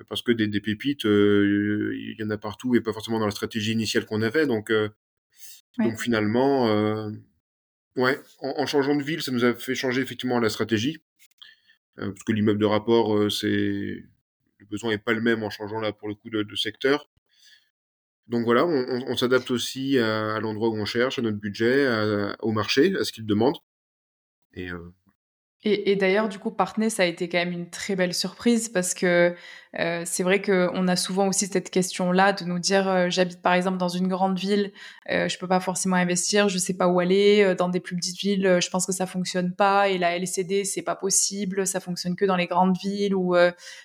[0.07, 3.31] parce que des, des pépites, il y en a partout et pas forcément dans la
[3.31, 4.45] stratégie initiale qu'on avait.
[4.47, 4.71] Donc,
[5.77, 7.09] donc finalement, euh,
[7.95, 11.01] ouais, en, changeant de ville, ça nous a fait changer effectivement la stratégie.
[11.99, 15.49] Euh, parce que l'immeuble de rapport, euh, c'est le besoin n'est pas le même en
[15.49, 17.09] changeant là pour le coup de, secteur.
[18.29, 21.87] Donc voilà, on, s'adapte aussi à, l'endroit où on cherche, à notre budget,
[22.39, 23.55] au marché, à ce qu'il demande.
[24.53, 24.69] Et
[25.65, 28.93] et, d'ailleurs, du coup, Partney, ça a été quand même une très belle surprise parce
[28.93, 29.35] que
[29.77, 33.53] euh, c'est vrai qu'on a souvent aussi cette question-là de nous dire euh, j'habite par
[33.53, 34.71] exemple dans une grande ville,
[35.11, 37.43] euh, je peux pas forcément investir, je sais pas où aller.
[37.43, 40.63] Euh, dans des plus petites villes, je pense que ça fonctionne pas et la LCD
[40.63, 43.35] c'est pas possible, ça fonctionne que dans les grandes villes ou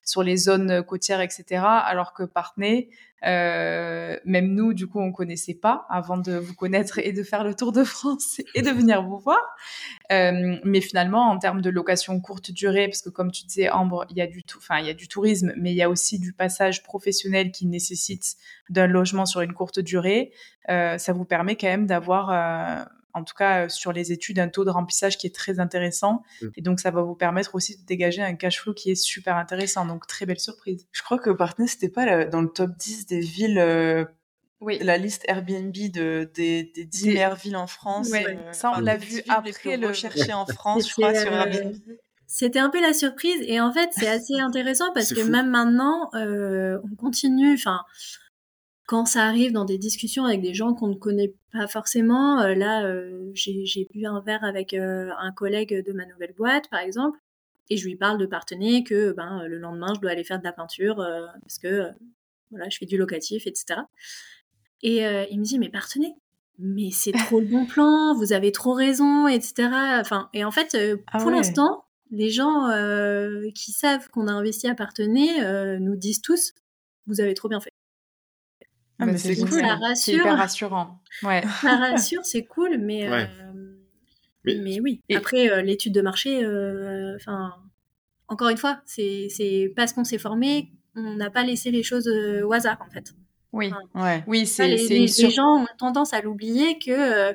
[0.05, 1.65] sur les zones côtières, etc.
[1.65, 2.89] Alors que Partney,
[3.27, 7.45] euh, même nous, du coup, on connaissait pas avant de vous connaître et de faire
[7.45, 9.41] le tour de France et de venir vous voir.
[10.13, 14.05] Euh, mais finalement, en termes de location courte durée, parce que comme tu disais, Ambre,
[14.11, 16.19] il y a du enfin, il y a du tourisme, mais il y a aussi
[16.19, 18.37] du passage professionnel qui nécessite
[18.69, 20.33] d'un logement sur une courte durée.
[20.69, 22.85] Euh, ça vous permet quand même d'avoir euh,
[23.15, 26.23] en tout cas euh, sur les études, un taux de remplissage qui est très intéressant.
[26.43, 26.47] Mm.
[26.57, 29.37] Et donc, ça va vous permettre aussi de dégager un cash flow qui est super
[29.37, 29.87] intéressant.
[29.87, 30.87] Donc, très belle surprise.
[30.93, 33.59] Je crois que Partney, c'était pas dans le top 10 des villes.
[33.59, 34.05] Euh,
[34.61, 34.79] oui.
[34.81, 38.09] La liste Airbnb de, des, des 10 meilleures villes en France.
[38.11, 38.25] Oui.
[38.27, 41.75] Euh, ça, on l'a vu après le chercher en France, je crois, sur Airbnb.
[42.27, 46.11] C'était un peu la surprise et en fait c'est assez intéressant parce que même maintenant
[46.15, 47.83] on continue, enfin
[48.87, 52.55] quand ça arrive dans des discussions avec des gens qu'on ne connaît pas forcément, euh,
[52.55, 56.81] là, euh, j'ai bu un verre avec euh, un collègue de ma nouvelle boîte, par
[56.81, 57.19] exemple,
[57.71, 60.45] et je lui parle de partenaire que ben, le lendemain, je dois aller faire de
[60.45, 61.89] la peinture parce que
[62.51, 63.81] voilà, je fais du locatif, etc.
[64.83, 64.99] Et
[65.31, 66.13] il me dit, mais partenaire,
[66.59, 69.71] mais c'est trop le bon plan, vous avez trop raison, etc.
[69.99, 72.69] Enfin, et en fait, ah pour l'instant, les gens
[73.55, 76.53] qui savent qu'on a investi à partenaire nous disent tous,
[77.07, 77.73] vous avez trop bien fait.
[78.99, 79.97] Ah, mais c'est cool, ça rassure.
[79.97, 81.01] C'est hyper rassurant.
[81.23, 81.43] Ouais.
[81.61, 83.27] Ça rassure, c'est cool, mais, euh,
[84.45, 85.01] mais, oui.
[85.15, 87.55] Après, euh, l'étude de marché, euh, enfin,
[88.29, 92.53] encore une fois, c'est parce qu'on s'est formé, on n'a pas laissé les choses au
[92.53, 93.15] hasard, en fait.
[93.53, 94.25] Oui, ouais.
[94.27, 97.35] oui, c'est les, les, gens ont tendance à l'oublier que, en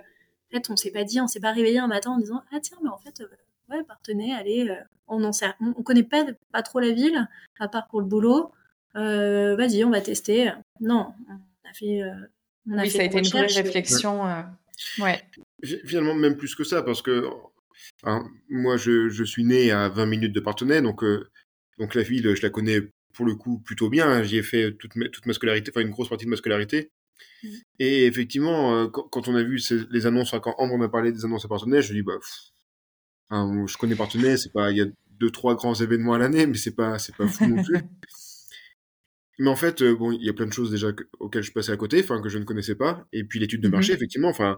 [0.51, 2.77] fait, on s'est pas dit, on s'est pas réveillé un matin en disant, ah tiens,
[2.83, 3.21] mais en fait,
[3.69, 4.69] ouais, partenez, allez,
[5.07, 7.27] on en sait, on, connaît pas, pas trop la ville,
[7.59, 8.51] à part pour le boulot.
[8.95, 10.51] Vas-y, on va tester.
[10.81, 11.13] Non,
[11.73, 12.01] fait.
[12.01, 12.13] Euh,
[12.65, 14.27] oui, ça a été une vraie réflexion.
[14.27, 14.41] Euh,
[14.99, 15.21] ouais.
[15.85, 17.27] Finalement, même plus que ça, parce que
[18.49, 21.29] moi, je, je, suis né à 20 minutes de Partenay, donc, euh,
[21.77, 22.81] donc la ville, je la connais
[23.13, 24.23] pour le coup plutôt bien.
[24.23, 26.91] J'y ai fait toute ma, toute ma scolarité, enfin une grosse partie de ma scolarité.
[27.43, 27.47] Mmh.
[27.79, 31.47] Et effectivement, quand, on a vu les annonces, quand Ambre m'a parlé des annonces à
[31.47, 32.19] Partenay, je dis bah,
[33.31, 34.85] je connais Partenay, c'est pas, il y a
[35.19, 37.77] deux trois grands événements à l'année, mais c'est pas, c'est pas fou non plus.
[39.39, 41.71] Mais en fait, euh, bon, il y a plein de choses déjà auxquelles je passais
[41.71, 43.07] à côté, enfin que je ne connaissais pas.
[43.13, 44.57] Et puis l'étude de mmh marché, effectivement, enfin,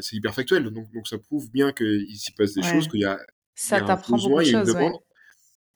[0.00, 0.64] c'est hyper factuel.
[0.70, 3.20] Donc, donc ça prouve bien qu'il s'y passe des choses, qu'il y a,
[3.54, 4.94] ça il y a une demande.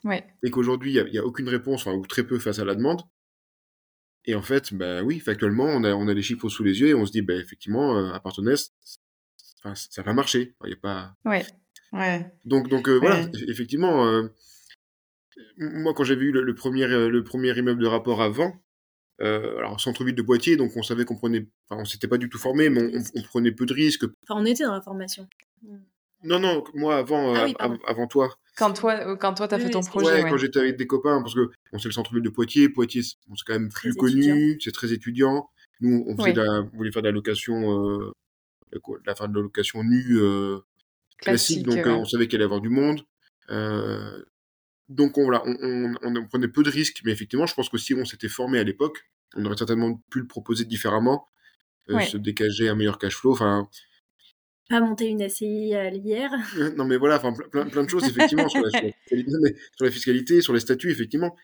[0.06, 0.26] Ouais.
[0.44, 2.74] Et qu'aujourd'hui, il n'y a, a, aucune réponse, enfin, ou très peu face à la
[2.74, 3.02] demande.
[4.24, 6.88] Et en fait, bah oui, factuellement, on a, on a les chiffres sous les yeux
[6.88, 8.74] et on se dit, bah, effectivement, euh, à Partenès,
[9.74, 10.56] ça va marcher.
[10.64, 11.16] Il y a pas.
[11.26, 11.46] Ouais.
[11.92, 12.32] Ouais.
[12.46, 14.24] Donc, donc euh, voilà, effectivement,
[15.58, 18.54] moi, quand j'avais eu le, premier, euh, le premier immeuble de rapport avant,
[19.22, 22.30] euh, alors centre-ville de Poitiers, donc on savait qu'on prenait, enfin on s'était pas du
[22.30, 24.06] tout formé, mais on, prenait peu de risques.
[24.24, 25.28] Enfin, on était dans la formation.
[26.24, 27.48] Non, non, moi avant, ah
[27.88, 28.36] avant toi.
[28.58, 30.24] Quand toi, quand toi, t'as fait ton projet.
[30.24, 32.70] Ouais, quand j'étais avec des copains, parce que on c'est le centre-ville de Poitiers.
[32.70, 35.50] Poitiers, c'est quand même plus connu, c'est très étudiant.
[35.82, 36.34] Nous, on, faisait
[36.74, 38.14] voulait faire de la location,
[39.06, 40.20] la fin de la location nue
[41.20, 43.02] classique, donc on savait qu'il allait y avoir du monde.
[44.90, 47.94] Donc on, voilà, on, on, prenait peu de risques, mais effectivement, je pense que si
[47.94, 51.28] on s'était formé à l'époque, on aurait certainement pu le proposer différemment,
[51.88, 53.32] se dégager un meilleur cash flow.
[53.34, 53.68] Enfin,
[54.70, 56.32] pas monter une SCI à l'hier.
[56.78, 60.60] non, mais voilà, plein, plein de choses, effectivement, sur, la, sur, la, fiscalité, sur les
[60.60, 61.36] statuts, effectivement.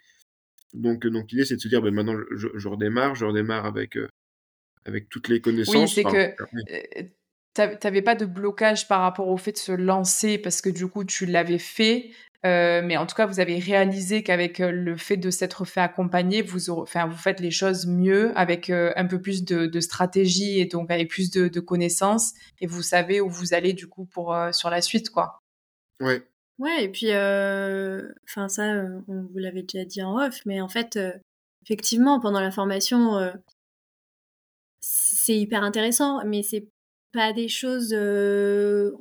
[0.74, 3.98] Donc, donc l'idée, c'est de se dire, ben, maintenant, je, je, redémarre, je redémarre avec,
[4.86, 5.76] avec toutes les connaissances.
[5.76, 6.36] Oui, c'est que
[7.54, 11.04] t'avais pas de blocage par rapport au fait de se lancer parce que du coup
[11.04, 12.12] tu l'avais fait
[12.46, 15.82] euh, mais en tout cas vous avez réalisé qu'avec euh, le fait de s'être fait
[15.82, 20.60] accompagner vous enfin vous faites les choses mieux avec euh, un peu plus de, stratégie
[20.60, 24.36] et donc avec plus de, connaissances et vous savez où vous allez du coup pour
[24.52, 25.42] sur la suite quoi
[26.00, 26.24] ouais
[26.60, 30.98] ouais et puis enfin ça on vous l'avait déjà dit en off mais en fait
[31.64, 33.32] effectivement pendant la formation
[34.80, 36.68] c'est hyper intéressant mais c'est
[37.12, 37.94] pas des choses.
[37.94, 38.92] Euh,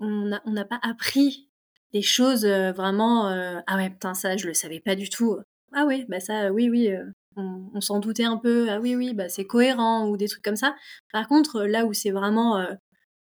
[0.00, 1.47] on n'a pas appris
[1.92, 3.28] des choses euh, vraiment.
[3.28, 5.38] Euh, ah ouais, putain, ça, je le savais pas du tout.
[5.72, 6.90] Ah ouais, bah ça, oui, oui.
[7.36, 8.68] on, s'en doutait un peu.
[8.70, 10.74] Ah oui, oui, bah c'est cohérent ou des trucs comme ça.
[11.12, 12.66] Par contre, là où c'est vraiment,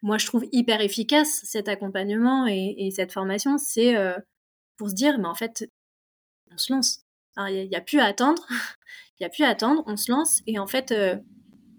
[0.02, 3.94] moi, je trouve hyper efficace cet accompagnement et, cette formation, c'est
[4.78, 5.68] pour se dire, mais en fait,
[6.50, 7.02] on se lance.
[7.36, 8.46] Il n'y a, a, plus à attendre.
[9.20, 9.82] Il y a plus à attendre.
[9.86, 10.92] On se lance et en fait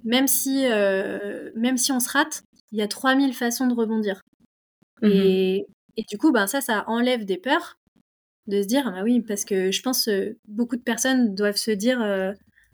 [0.04, 4.22] même si, euh, même si on se rate, il y a 3000 façons de rebondir.
[5.02, 5.12] Mhm.
[5.12, 5.66] Et,
[5.98, 7.78] et, du coup, ben, ça, ça enlève des peurs
[8.48, 11.56] de se dire, ah bah oui, parce que je pense euh, beaucoup de personnes doivent
[11.56, 12.34] se dire, euh,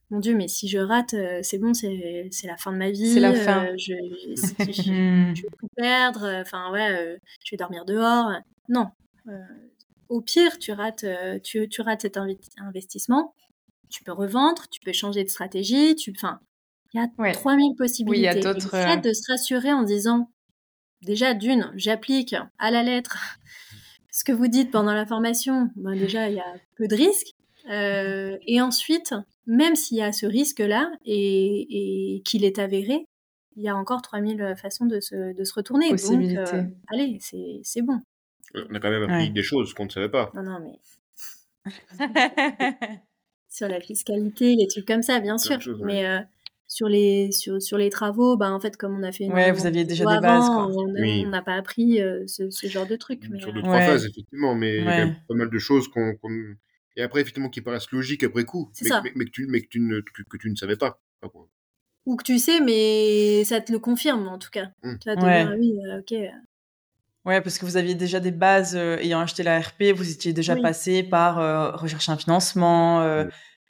[0.10, 3.14] mon Dieu, mais si je rate, c'est bon, c'est la fin de ma vie.
[3.14, 3.68] C'est la fin.
[3.78, 3.94] je,
[4.36, 6.26] je, vais tout perdre.
[6.42, 8.32] Enfin, ouais, je vais dormir dehors.
[8.70, 8.88] Non.
[10.08, 11.06] au pire, tu rates,
[11.44, 12.18] tu, tu rates cet
[12.58, 13.36] investissement.
[13.90, 15.96] Tu peux revendre, tu peux changer de stratégie.
[15.96, 16.40] Tu, enfin,
[16.94, 18.12] il y a 3000 possibilités.
[18.12, 18.76] Oui, il y a d'autres.
[18.76, 20.30] Le fait euh de se rassurer en disant,
[21.02, 23.18] déjà, d'une, j'applique à la lettre
[24.12, 25.70] ce que vous dites pendant la formation.
[25.76, 27.36] Ben déjà, il y a peu de risques.
[27.70, 29.14] Euh, et ensuite,
[29.46, 33.06] même s'il y a ce risque-là et, qu'il est avéré,
[33.56, 35.90] il y a encore 3000 façons de se, de se retourner.
[35.90, 38.00] Donc, euh, allez, c'est bon.
[38.56, 40.32] On a quand même appris des choses qu'on ne savait pas.
[40.34, 40.80] Non, non, mais.
[43.50, 45.58] Sur la fiscalité, les trucs comme ça, bien sûr.
[45.84, 46.06] mais
[46.70, 49.52] sur les sur, sur les travaux bah en fait comme on a fait une ouais
[49.52, 50.68] vous aviez déjà des bases quoi.
[50.68, 54.06] on n'a pas appris euh, ce, ce, genre de trucs mais sur deux trois phases
[54.06, 56.16] effectivement mais il y a quand même pas mal de choses qu'on
[56.96, 59.68] et après effectivement qui paraissent logiques après coup mais, mais, mais, que tu mais que
[59.68, 61.02] tu ne que, tu ne savais pas
[62.06, 64.68] ou que tu sais mais ça te le confirme en tout cas.
[64.84, 64.94] Mmh.
[65.02, 66.14] tu vas te dire oui euh, ok
[67.26, 70.32] Ouais, parce que vous aviez déjà des bases euh, ayant acheté la RP, vous étiez
[70.32, 73.30] déjà passé par rechercher un financement, mmh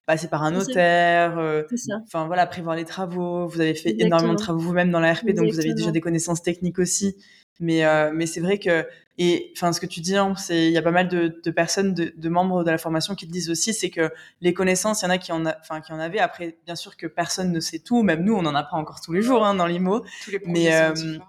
[0.10, 1.62] passer par un notaire, euh,
[2.04, 3.48] enfin voilà, prévoir les travaux.
[3.48, 6.02] Vous avez fait énormément de travaux vous-même dans la RP, donc vous avez déjà des
[6.02, 7.15] connaissances techniques aussi.
[7.60, 8.88] Mais euh, mais c'est vrai que
[9.19, 11.52] et enfin ce que tu dis, hein, c'est il y a pas mal de, de
[11.52, 14.10] personnes, de, de, membres de la formation qui te disent aussi, c'est que
[14.41, 16.17] les connaissances, il y en a qui en a, enfin qui en avaient.
[16.17, 19.13] Après, bien sûr que personne ne sait tout, même nous, on en apprend encore tous
[19.13, 20.04] les jours hein, dans l'IMO.
[20.24, 21.19] Tous les mais euh,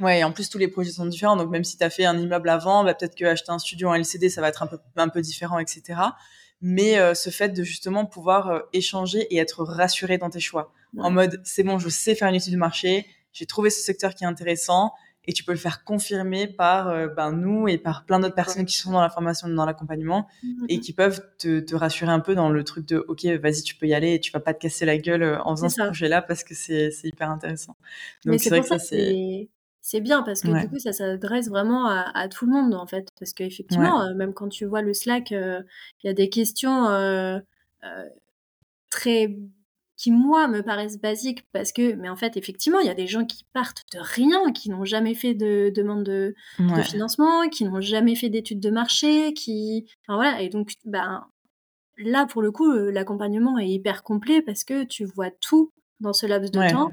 [0.00, 2.06] Ouais, et en plus tous les projets sont différents, donc même si tu as fait
[2.06, 4.66] un immeuble avant, bah, peut-être que acheter un studio en LCD, ça va être un
[4.66, 5.96] peu un peu différent, etc
[6.62, 10.72] mais euh, ce fait de justement pouvoir euh, échanger et être rassuré dans tes choix.
[10.98, 14.14] En mode, c'est bon, je sais faire une étude de marché, j'ai trouvé ce secteur
[14.14, 14.92] qui est intéressant,
[15.24, 18.66] et tu peux le faire confirmer par euh, ben, nous et par plein d'autres personnes
[18.66, 20.28] qui sont dans la formation, dans l'accompagnement,
[20.68, 23.74] et qui peuvent te, te, rassurer un peu dans le truc de, ok, vas-y, tu
[23.74, 26.20] peux y aller, et tu vas pas te casser la gueule en faisant ce projet-là
[26.20, 27.76] parce que c'est hyper intéressant.
[28.26, 29.48] Donc c'est vrai que ça, c'est
[29.82, 33.08] c'est bien parce que du coup ça s'adresse vraiment à, tout le monde en fait.
[33.18, 35.60] Parce qu'effectivement euh, même quand tu vois le Slack euh,
[36.02, 37.40] il y a des questions euh,
[38.90, 39.36] très
[39.96, 43.08] qui moi me paraissent basiques parce que mais en fait effectivement il y a des
[43.08, 46.34] gens qui partent de rien qui n'ont jamais fait de demande de,
[46.84, 50.40] financement qui n'ont jamais fait d'études de marché qui enfin voilà.
[50.42, 51.26] Et donc ben
[51.98, 56.26] là pour le coup l'accompagnement est hyper complet parce que tu vois tout dans ce
[56.26, 56.92] laps de temps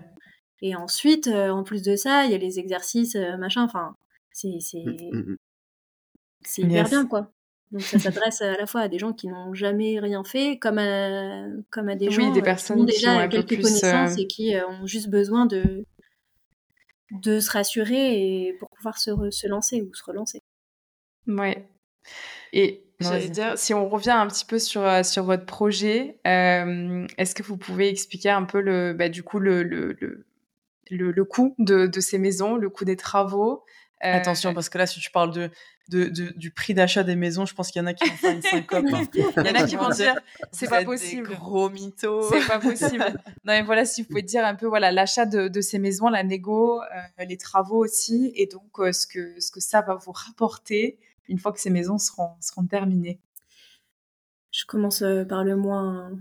[0.61, 3.63] et ensuite, euh, en plus de ça, il y a les exercices, euh, machin.
[3.63, 3.95] Enfin,
[4.31, 5.37] c'est c'est mmh, mmh.
[6.41, 7.31] c'est hyper bien, quoi.
[7.71, 10.79] Donc ça s'adresse à la fois à des gens qui n'ont jamais rien fait, comme
[10.79, 14.55] à, comme à des gens des personnes qui ont déjà quelques connaissances euh, et qui
[14.67, 15.85] ont juste besoin de,
[17.11, 20.41] de se rassurer et pour pouvoir se, se lancer ou se relancer.
[21.27, 21.69] Ouais.
[22.53, 27.07] Et J'allais dire, si on revient un petit peu sur, euh, sur votre projet, euh,
[27.17, 30.25] est-ce que vous pouvez expliquer un peu le, bah, du coup, le, le, le,
[30.89, 33.63] le, coût de, de, ces maisons, le coût des travaux
[34.03, 35.49] euh, Attention, parce que là, si tu parles de,
[35.89, 38.15] de, de du prix d'achat des maisons, je pense qu'il y en a qui vont
[38.15, 38.85] faire une syncope.
[38.93, 39.03] Hein.
[39.13, 40.15] Il y en a qui vont dire,
[40.51, 41.35] c'est pas possible.
[41.35, 42.29] gros mythos.
[42.29, 43.03] C'est pas possible.
[43.43, 46.07] non, mais voilà, si vous pouvez dire un peu, voilà, l'achat de, de ces maisons,
[46.07, 46.81] la négo,
[47.17, 50.97] les travaux aussi, et donc ce, que, ce que ça va vous rapporter
[51.29, 53.19] une fois que ces maisons seront, seront terminées
[54.51, 56.11] Je commence euh, par le moins,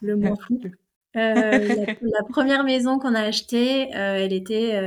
[0.00, 0.60] le moins fou.
[1.16, 4.80] Euh, la, première maison qu'on a achetée, euh, elle était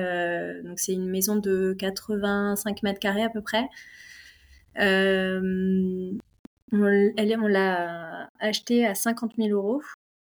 [0.63, 3.67] donc c'est une maison de 85 mètres carrés à peu près.
[4.77, 6.17] on,
[6.71, 9.81] elle, on l'a achetée à 50 000 euros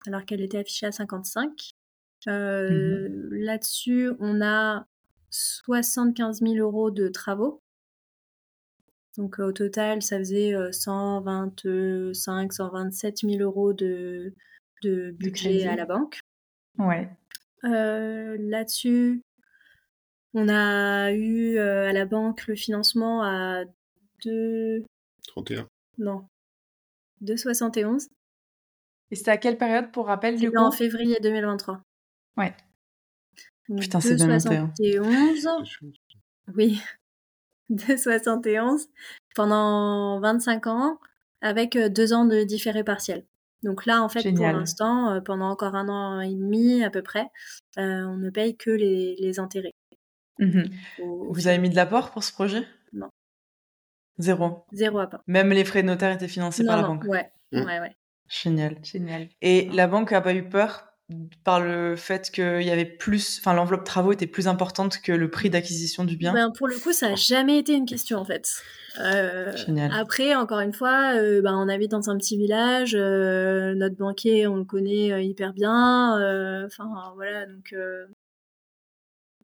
[0.08, 1.52] alors qu'elle était affichée à 55.
[1.52, 4.88] Mmh là-dessus, on a
[5.30, 7.62] 75 000 euros de travaux.
[9.18, 14.34] Donc au total, ça faisait 125, 127 000 euros de,
[14.84, 16.20] de budget à la banque.
[16.78, 17.10] Ouais.
[17.64, 19.22] Là-dessus,
[20.34, 23.64] on a eu à la banque le financement à
[24.24, 24.84] 2...
[25.28, 25.68] 31.
[25.98, 26.28] Non.
[27.24, 28.10] 2,71.
[29.12, 31.82] Et c'était à quelle période pour rappel du coup En février 2023.
[32.38, 32.56] Ouais.
[33.68, 35.98] Putain, c'est 2,71.
[36.56, 36.80] Oui
[37.70, 38.90] de 71
[39.36, 41.00] pendant 25 ans
[41.42, 43.26] avec euh, deux ans de différé partiel.
[43.66, 47.02] Donc là, en fait, pour l'instant, euh, pendant encore un an et demi à peu
[47.02, 47.26] près,
[47.80, 49.74] euh, on ne paye que les, intérêts.
[50.38, 50.66] Mmh
[51.32, 52.64] Vous avez mis de l'apport pour ce projet?
[52.94, 53.10] Non.
[54.20, 54.66] Zéro.
[54.72, 55.22] Zéro apport.
[55.26, 57.06] Même les frais de notaire étaient financés par la banque.
[57.06, 57.32] Ouais.
[57.52, 57.62] Mmh.
[57.62, 57.96] ouais, ouais.
[58.28, 58.78] Génial.
[58.84, 59.30] Génial.
[59.42, 60.95] Et la banque n'a pas eu peur?
[61.44, 65.30] Par le fait qu'il y avait plus, enfin l'enveloppe travaux était plus importante que le
[65.30, 68.26] prix d'acquisition du bien ben, Pour le coup, ça n'a jamais été une question en
[68.26, 68.64] fait.
[69.00, 69.52] Euh,
[69.92, 74.48] après, encore une fois, euh, ben, on habite dans un petit village, euh, notre banquier,
[74.48, 76.14] on le connaît hyper bien.
[76.66, 78.08] Enfin voilà, donc il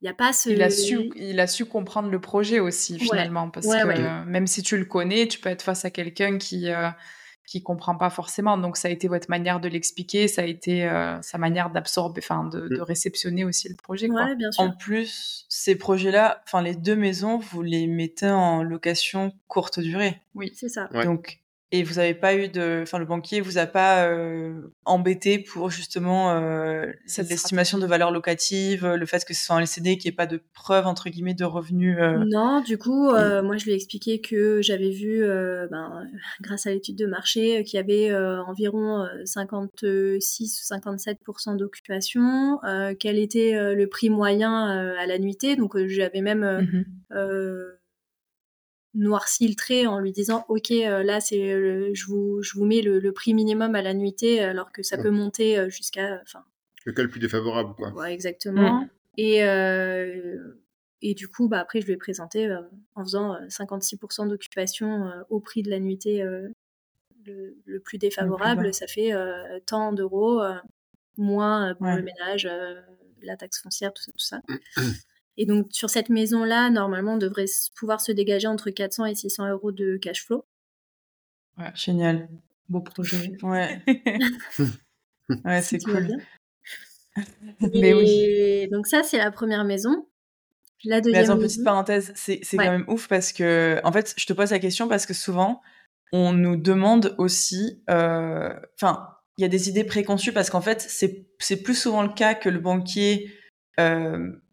[0.01, 0.49] n'y a pas ce.
[0.49, 4.63] Il a, su, il a su comprendre le projet aussi finalement, parce que même si
[4.63, 6.71] tu le connais, tu peux être face à quelqu'un qui
[7.51, 8.57] qui comprend pas forcément.
[8.57, 12.21] Donc ça a été votre manière de l'expliquer, ça a été euh, sa manière d'absorber,
[12.23, 12.81] enfin de, de, mmh.
[12.81, 14.07] réceptionner aussi le projet.
[14.07, 14.35] Quoi.
[14.35, 14.63] bien sûr.
[14.63, 20.21] En plus, ces projets-là, enfin les deux maisons, vous les mettez en location courte durée.
[20.33, 20.87] Oui, c'est ça.
[21.03, 21.40] Donc
[21.73, 25.69] et vous n'avez pas eu de, enfin le banquier vous a pas euh, embêté pour
[25.69, 30.09] justement euh, cette estimation de valeur locative, le fait que ce soit un LCD qui
[30.09, 31.97] ait pas de preuve entre guillemets de revenus.
[31.97, 32.25] Euh...
[32.27, 36.05] Non, du coup, euh, moi je lui ai expliqué que j'avais vu, euh, ben,
[36.41, 42.59] grâce à l'étude de marché, qu'il y avait environ 56 ou 57% d'occupation,
[42.99, 44.65] quel était le prix moyen
[44.99, 47.80] à la nuitée, donc j'avais même mmh
[48.93, 52.81] noirci le trait en lui disant ok euh, là c'est je vous je vous mets
[52.81, 56.43] le, prix minimum à la nuitée alors que ça peut monter euh, jusqu'à enfin
[56.85, 57.93] le cas le plus défavorable quoi.
[57.93, 58.81] Ouais, exactement.
[58.81, 58.89] Mm.
[59.17, 60.57] et euh,
[61.01, 62.53] et du coup bah après je lui ai présenté
[62.95, 66.23] en faisant 56% d'occupation au prix de la nuitée
[67.25, 68.73] le, plus défavorable.
[68.73, 69.11] Ça fait
[69.65, 70.41] tant d'euros
[71.17, 72.49] moins pour le ménage
[73.21, 74.81] la taxe foncière tout ça tout ça
[75.37, 79.49] Et donc, sur cette maison-là, normalement, on devrait pouvoir se dégager entre 400 et 600
[79.49, 80.45] euros de cash flow.
[81.57, 82.29] Ouais, génial.
[82.69, 83.31] Beau projet.
[83.43, 83.81] Ouais.
[85.45, 86.17] ouais, c'est cool.
[87.73, 88.67] Mais oui.
[88.69, 90.07] Donc, ça, c'est la première maison.
[90.83, 91.21] La deuxième.
[91.21, 94.51] Mais attends, petite parenthèse, c'est quand même ouf parce que, en fait, je te pose
[94.51, 95.61] la question parce que souvent,
[96.11, 100.81] on nous demande aussi, euh, enfin, il y a des idées préconçues parce qu'en fait,
[100.81, 103.31] c'est plus souvent le cas que le banquier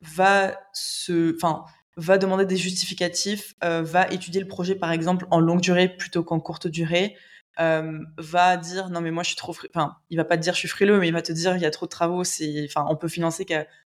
[0.03, 1.65] va se, enfin,
[1.99, 6.23] va demander des justificatifs, euh, va étudier le projet par exemple en longue durée plutôt
[6.23, 7.17] qu'en courte durée,
[7.61, 10.55] euh, va dire non mais moi je suis trop, enfin il va pas te dire
[10.55, 12.65] je suis frileux, mais il va te dire il y a trop de travaux, c'est,
[12.67, 13.45] enfin on peut financer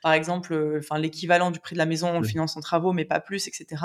[0.03, 3.07] par exemple, enfin l'équivalent du prix de la maison on le finance en travaux mais
[3.07, 3.83] pas plus, etc.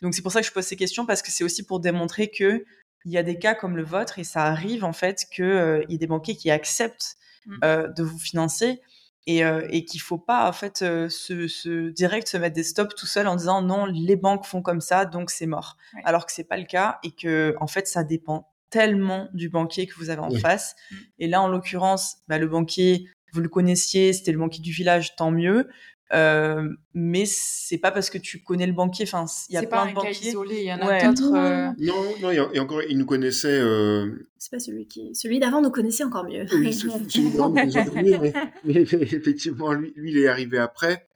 [0.00, 2.30] Donc c'est pour ça que je pose ces questions parce que c'est aussi pour démontrer
[2.30, 2.64] que
[3.04, 5.94] il y a des cas comme le vôtre et ça arrive en fait qu'il y
[5.94, 7.58] ait des banquiers qui acceptent mmh.
[7.94, 8.80] de vous financer
[9.26, 12.94] et, euh, et qu'il faut pas en fait euh, se, direct se mettre des stops
[12.94, 15.76] tout seul en disant non les banques font comme ça donc c'est mort.
[16.04, 19.86] Alors que c'est pas le cas et que en fait ça dépend tellement du banquier
[19.86, 20.76] que vous avez en face.
[20.90, 20.96] Mmh.
[21.18, 25.16] et là en l'occurrence bah, le banquier vous le connaissiez c'était le banquier du village
[25.16, 25.68] tant mieux
[26.12, 29.04] euh, mais c'est pas parce que tu connais le banquier.
[29.04, 30.28] Enfin, il y a plein de banquiers.
[30.28, 31.34] isolé, il y en a d'autres.
[31.34, 33.60] Euh, non, non, et encore, il nous connaissait.
[33.60, 34.28] Euh...
[34.36, 36.46] C'est pas celui qui, celui d'avant nous connaissait encore mieux.
[36.52, 36.72] Oui,
[37.08, 38.32] celui d'avant nous connaissait mieux, mais,
[38.64, 41.06] mais, effectivement, lui, lui, il est arrivé après.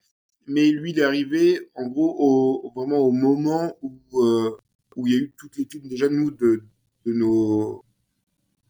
[0.46, 4.56] Mais lui, il est arrivé, en gros, au, vraiment au moment où euh,
[4.94, 6.62] où il y a eu toute l'étude déjà nous de
[7.06, 7.84] de nos,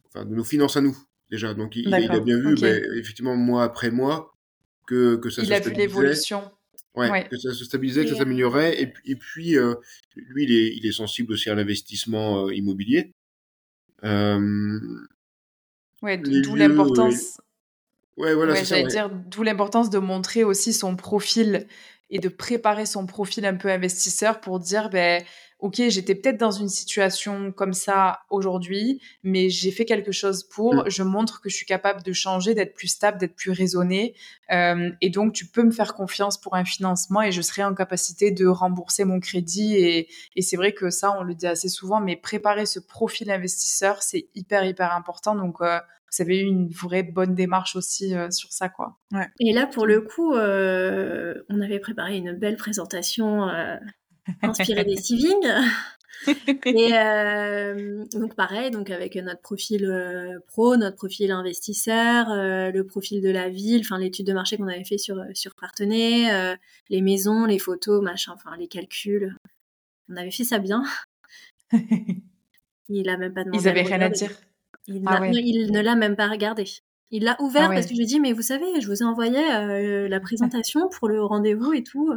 [0.07, 0.97] enfin, de nos finances à nous
[1.31, 1.53] déjà.
[1.53, 4.34] Donc il, a bien vu, ben, effectivement, mois après mois,
[4.87, 6.51] que, que ça il se a vu l'évolution.
[6.95, 8.80] Ouais, que ça se stabilisait, que ça s'améliorait.
[8.80, 9.74] Et, et, puis, euh,
[10.14, 13.12] lui, il est, il est sensible aussi à l'investissement euh, immobilier.
[14.05, 14.78] Euh,
[16.03, 17.41] ouais, d'où l'importance.
[18.16, 21.66] Ouais, voilà, ouais, j'allais dire d'où l'importance de montrer aussi son profil
[22.15, 25.23] et de préparer son profil un peu investisseur pour dire ben
[25.59, 30.75] ok, j'étais peut-être dans une situation comme ça aujourd'hui, mais j'ai fait quelque chose pour,
[30.75, 30.91] mm.
[30.91, 34.15] je montre que je suis capable de changer, d'être plus stable, d'être plus raisonné.
[34.53, 37.75] Euh, et donc, tu peux me faire confiance pour un financement et je serai en
[37.75, 39.75] capacité de rembourser mon crédit.
[39.77, 43.31] Et, et c'est vrai que ça, on le dit assez souvent, mais préparer ce profil
[43.31, 45.35] investisseur, c'est hyper, hyper important.
[45.35, 45.81] Donc, euh,
[46.17, 48.99] vous avez eu une vraie bonne démarche aussi euh, sur ça, quoi.
[49.12, 49.29] Ouais.
[49.41, 53.77] Et là, pour le coup, euh, on avait préparé une belle présentation euh,
[54.43, 55.47] inspiré des Siving.
[56.65, 56.91] et
[58.17, 63.81] donc pareil, donc avec notre profil pro, notre profil investisseur, le profil de la ville,
[63.81, 66.57] enfin l'étude de marché qu'on avait fait sur sur Partenay,
[66.89, 69.37] les maisons, les photos, machin, enfin les calculs.
[70.09, 70.85] On avait fait ça bien.
[72.89, 73.62] il a même pas demandé.
[73.62, 74.31] Ils avaient rien à dire.
[74.87, 76.64] Il, ah il ne l'a même pas regardé.
[77.11, 79.03] Il l'a ouvert ah parce que je lui ai dit mais vous savez, je vous
[79.03, 79.41] ai envoyé
[80.09, 82.12] la présentation pour le rendez-vous et tout.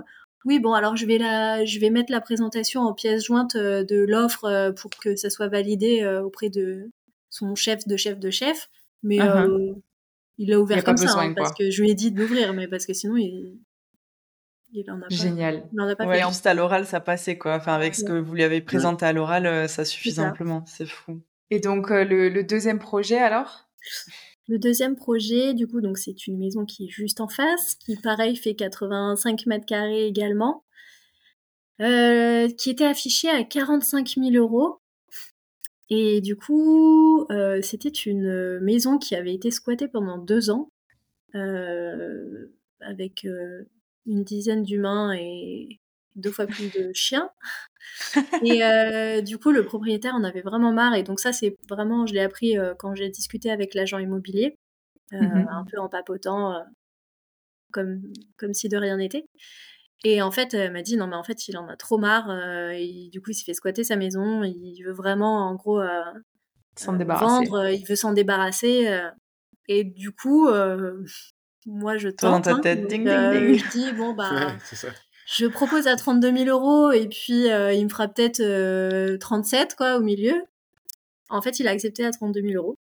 [0.47, 3.83] Oui, bon, alors je vais, la, je vais mettre la présentation en pièce jointe euh,
[3.83, 6.89] de l'offre euh, pour que ça soit validé euh, auprès de
[7.29, 8.69] son chef de chef de chef.
[9.03, 9.75] Mais uh-huh.
[10.37, 12.69] il l'a ouvert comme ça, hein, parce que je lui ai dit de l'ouvrir, mais
[12.69, 13.59] parce que sinon, il,
[14.71, 15.07] il en a pas.
[15.09, 15.67] Génial.
[15.73, 16.49] Il en a pas ouais, fait.
[16.49, 17.55] à l'oral, ça passait, quoi.
[17.55, 20.63] Enfin, avec ce que vous lui avez présenté à l'oral, ça suffit simplement.
[20.65, 21.21] C'est fou.
[21.49, 23.67] Et donc, le deuxième projet, alors?
[24.49, 27.97] Le deuxième projet, du coup, donc c'est une maison qui est juste en face, qui
[27.97, 30.63] pareil fait 85 mètres carrés également,
[31.81, 34.79] euh, qui était affichée à 45 000 euros.
[35.89, 40.71] Et du coup, euh, c'était une maison qui avait été squattée pendant deux ans,
[41.35, 42.47] euh,
[42.79, 43.25] avec
[44.05, 45.81] une dizaine d'humains et
[46.17, 47.29] deux fois plus de chiens.
[48.43, 50.95] et euh, du coup, le propriétaire en avait vraiment marre.
[50.95, 54.57] Et donc ça, c'est vraiment, je l'ai appris euh, quand j'ai discuté avec l'agent immobilier,
[55.13, 56.61] euh, mmh un peu en papotant,
[57.71, 58.01] comme,
[58.37, 59.25] comme si de rien n'était.
[60.03, 62.29] Et en fait, elle m'a dit non, mais en fait, il en a trop marre.
[62.71, 64.43] et du coup, il s'est fait squatter sa maison.
[64.43, 65.81] Il veut vraiment, en gros,
[66.75, 67.49] s'en débarrasser.
[67.49, 67.69] vendre.
[67.69, 69.01] il veut s'en débarrasser.
[69.67, 70.47] et du coup,
[71.67, 72.45] moi, je tente.
[72.45, 73.59] Dans ta tête, hein, ding, ding, ding.
[73.59, 74.57] Je dis bon bah.
[74.63, 74.87] ça
[75.27, 79.75] je propose à 32 000 euros et puis euh, il me fera peut-être 37 euh,
[79.75, 80.33] quoi au milieu.
[81.29, 82.75] En fait, il a accepté à 32 000 euros.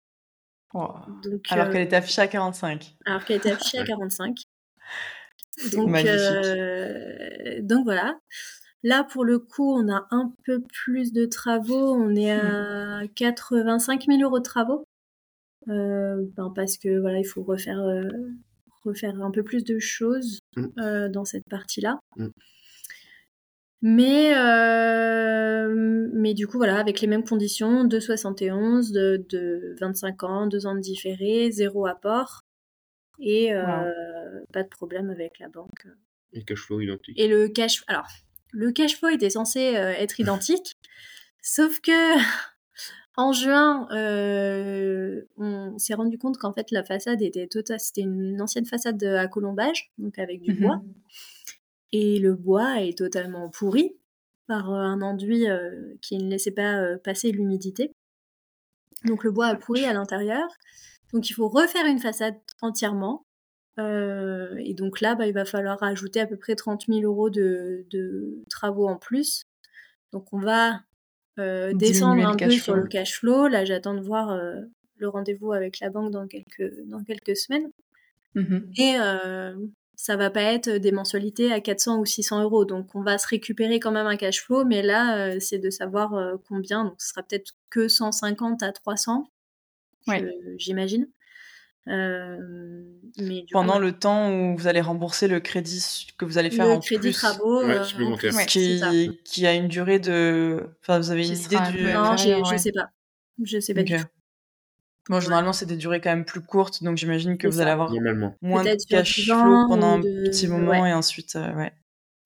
[1.23, 2.97] Donc, alors qu'elle était affichée à 45.
[3.05, 4.37] Alors qu'elle était affichée à 45.
[5.73, 8.19] Donc, euh, donc voilà.
[8.83, 11.95] Là, pour le coup, on a un peu plus de travaux.
[11.95, 14.89] On est à 85 000 euros de travaux.
[15.67, 17.81] Ben parce que voilà, il faut refaire
[18.83, 20.67] refaire un peu plus de choses mmh.
[20.79, 22.01] euh, dans cette partie-là.
[22.17, 22.29] Mmh.
[23.85, 30.47] Mais, euh, mais du coup, voilà, avec les mêmes conditions, 2,71, de, de 25 ans,
[30.47, 32.43] 2 ans de différé, zéro apport,
[33.19, 33.91] et euh,
[34.53, 35.89] pas de problème avec la banque.
[36.33, 37.19] Et le cash flow identique.
[37.19, 38.07] Et le cash, alors,
[38.53, 40.77] le cash flow était censé être identique,
[41.41, 42.19] sauf que
[43.17, 47.79] en juin, euh, on s'est rendu compte qu'en fait la façade était totale.
[47.79, 50.77] C'était une ancienne façade à colombage, donc avec du bois.
[50.77, 50.95] Mhm.
[51.93, 53.95] Et le bois est totalement pourri
[54.47, 57.93] par euh, un enduit euh, qui ne laissait pas passer l'humidité.
[59.05, 60.49] Donc le bois a pourri à l'intérieur.
[61.13, 63.27] Donc il faut refaire une façade entièrement.
[63.79, 67.85] et donc là, bah, il va falloir ajouter à peu près 30 000 euros de,
[67.91, 69.45] de travaux en plus.
[70.13, 70.81] Donc on va
[71.39, 73.49] euh, descendre un peu sur le cash flow.
[73.49, 74.61] Là, j'attends de voir euh,
[74.97, 77.71] le rendez-vous avec la banque dans quelques, dans quelques semaines.
[78.35, 79.55] Mmh Et euh,
[79.97, 82.65] ça va pas être des mensualités à 400 ou 600 euros.
[82.65, 84.65] Donc, on va se récupérer quand même un cash flow.
[84.65, 86.85] Mais là, c'est de savoir combien.
[86.85, 89.29] Donc, ce sera peut-être que 150 à 300,
[90.57, 91.09] j'imagine.
[91.89, 92.37] Euh,
[93.19, 96.73] mais Pendant le temps où vous allez rembourser le crédit que vous allez faire le
[96.75, 98.81] en crédit travaux, ouais, euh, qui,
[99.25, 100.65] qui, a une durée de.
[100.81, 101.93] Enfin, vous avez une idée du.
[101.93, 102.91] Non, je sais pas.
[103.43, 104.05] Je sais pas du tout.
[105.09, 107.91] Bon, généralement, c'est des durées quand même plus courtes, donc j'imagine que vous allez avoir
[108.41, 111.73] moins de cash flow pendant un petit moment et ensuite, euh, ouais.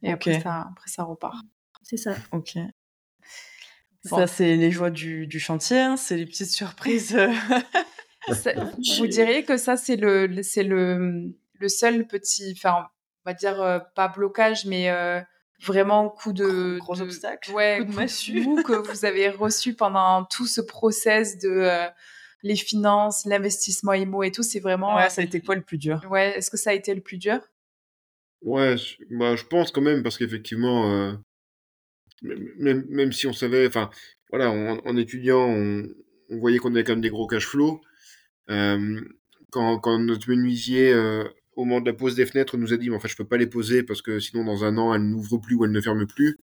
[0.02, 1.42] Et après, ça, après, ça repart.
[1.82, 2.14] C'est ça.
[2.32, 2.58] Ok.
[4.04, 7.16] Ça, c'est les joies du, du chantier, hein, c'est les petites surprises.
[8.98, 12.88] vous diriez que ça, c'est le, c'est le, le seul petit, enfin,
[13.24, 15.20] on va dire euh, pas blocage, mais euh,
[15.60, 20.46] vraiment coup de gros obstacle, ouais, coup de massue que vous avez reçu pendant tout
[20.46, 21.86] ce process de euh,
[22.42, 24.96] les finances, l'investissement IMO et tout, c'est vraiment.
[24.96, 26.00] Ouais, ça a été quoi le plus dur?
[26.10, 27.40] Ouais, est-ce que ça a été le plus dur?
[28.42, 28.76] Ouais,
[29.10, 31.12] bah, je pense quand même parce qu'effectivement, euh,
[32.22, 33.90] même, même si on savait, enfin,
[34.30, 35.86] voilà, en étudiant, on,
[36.30, 37.80] on voyait qu'on avait quand même des gros cash flows.
[38.50, 39.00] Euh,
[39.50, 41.24] quand, quand notre menuisier euh,
[41.56, 43.26] au moment de la pose des fenêtres, nous a dit, mais en fait, je peux
[43.26, 45.80] pas les poser parce que sinon, dans un an, elles n'ouvrent plus ou elles ne
[45.80, 46.38] ferment plus.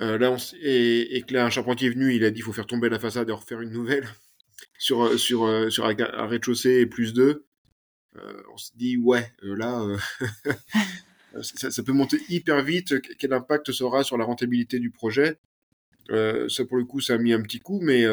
[0.00, 2.52] Euh, là, on et, et, que là, un charpentier est venu, il a dit, faut
[2.52, 4.08] faire tomber la façade et refaire une nouvelle
[4.78, 7.44] sur, euh, sur, euh, sur un, rez-de-chaussée et plus deux.
[8.16, 9.84] Euh, on se dit, ouais, là,
[11.42, 13.00] ça, ça, peut monter hyper vite.
[13.18, 15.38] Quel impact ça aura sur la rentabilité du projet?
[16.10, 18.06] Ça, pour le coup, ça a mis un petit coup, mais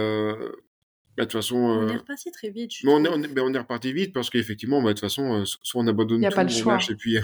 [1.24, 2.72] de toute façon, on est reparti très vite.
[2.86, 5.46] on, est, on, est, ben, on est reparti vite parce qu'effectivement, bah, de toute façon,
[5.46, 6.78] soit on abandonne tout, pas le choix.
[6.90, 7.18] et puis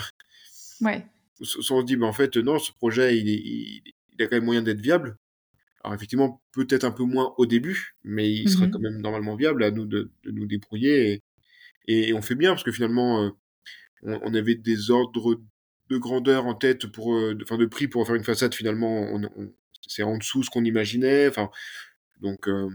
[0.82, 1.06] ouais.
[1.42, 3.82] soit on se dit, bah, en fait, non, ce projet, il, il,
[4.14, 5.18] il a quand même moyen d'être viable.
[5.84, 9.36] Alors effectivement, peut-être un peu moins au début, mais il sera mmh quand même normalement
[9.36, 11.24] viable à nous de, de nous débrouiller.
[11.88, 13.30] Et, et, on fait bien parce que finalement, euh,
[14.04, 15.42] on, on, avait des ordres
[15.90, 18.54] de grandeur en tête pour, euh, enfin de, de, prix pour faire une façade.
[18.54, 19.54] Finalement, on,
[19.88, 21.28] c'est en dessous ce qu'on imaginait.
[21.28, 21.50] Enfin,
[22.20, 22.70] donc euh,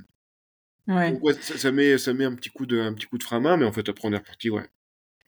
[0.88, 1.12] Ouais.
[1.12, 3.24] Donc, ouais, ça, ça, met, ça met un petit coup de, un petit coup de
[3.24, 4.68] frein à main, mais en fait, après, on est reparti, ouais.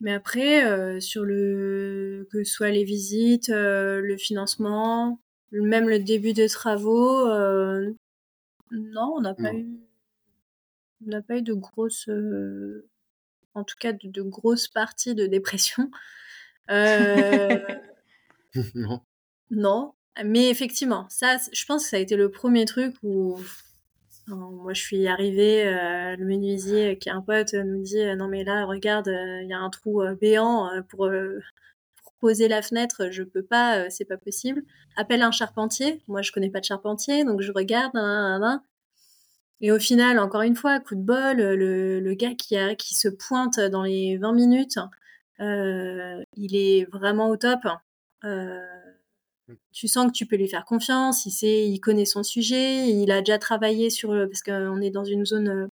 [0.01, 5.99] Mais après, euh, sur le, que ce soit les visites, euh, le financement, même le
[5.99, 7.91] début des travaux, euh,
[8.71, 9.67] non, on n'a pas eu,
[11.05, 12.89] on n'a pas eu de grosses, euh,
[13.55, 15.91] en tout cas, de, de, grosses parties de dépression.
[16.71, 17.59] Euh,
[18.75, 19.01] non.
[19.51, 19.95] Non.
[20.25, 23.41] Mais effectivement, ça, je pense que ça a été le premier truc où
[24.29, 28.29] moi, je suis arrivée, euh, le menuisier qui est un pote nous dit euh, non
[28.29, 31.11] mais là regarde, il y a un trou béant pour,
[32.21, 34.65] poser la fenêtre, je peux pas, c'est pas possible.
[34.97, 36.03] Appelle un charpentier.
[36.09, 37.93] Moi, je connais pas de charpentier, donc je regarde.
[39.61, 43.83] Et au final, encore une fois, coup de bol, le, gars qui, se pointe dans
[43.83, 44.79] les 20 minutes,
[45.41, 47.61] euh, il est vraiment au top.
[48.25, 48.61] Euh,
[49.73, 53.11] tu sens que tu peux lui faire confiance, il sait, il connaît son sujet, il
[53.11, 55.69] a déjà travaillé sur le, parce qu'on est dans une zone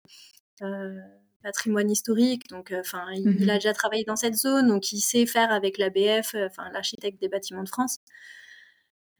[0.62, 0.98] euh,
[1.42, 3.36] patrimoine historique, donc enfin il, Mhm.
[3.40, 7.20] il, a déjà travaillé dans cette zone, donc il sait faire avec l'ABF, enfin l'architecte
[7.20, 7.98] des bâtiments de France.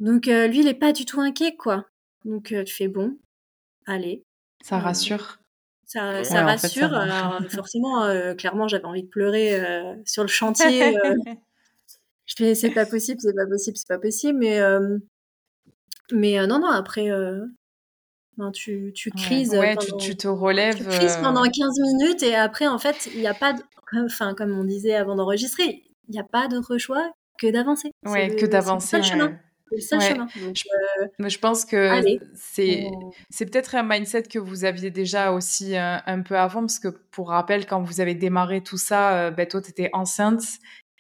[0.01, 1.87] Donc euh, lui il est pas du tout inquiet quoi.
[2.25, 3.19] Donc euh, tu fais bon,
[3.87, 4.25] allez.
[4.63, 5.39] Ça rassure.
[5.85, 6.71] Ça, Ouais, ça en rassure.
[6.71, 7.03] fait, ça va.
[7.03, 10.97] Alors, forcément, euh, clairement, j'avais envie de pleurer euh, sur le chantier.
[12.27, 12.33] euh.
[12.35, 14.39] je fais, c'est pas possible, c'est pas possible, c'est pas possible.
[14.39, 14.99] Mais, euh,
[16.12, 17.45] mais euh, non, non, après, euh,
[18.37, 19.51] ben, tu, tu crises.
[19.51, 20.77] Ouais, pendant, tu, tu, te relèves.
[20.77, 23.62] Tu crises pendant 15 minutes et après, en fait, il n'y a pas de.
[24.05, 27.93] Enfin, comme on disait avant d'enregistrer, il n'y a pas d'autre choix que d'avancer.
[28.05, 29.03] Ouais, que d'avancer.
[29.03, 29.27] C'est chemin.
[29.27, 29.39] Ouais.
[30.41, 30.57] Donc,
[31.18, 32.01] je, je pense que
[32.35, 32.87] c'est
[33.31, 36.87] c'est peut-être un mindset que vous aviez déjà aussi un, un, peu avant, parce que
[36.87, 40.45] pour rappel, quand vous avez démarré tout ça, ben, toi, tu étais enceinte.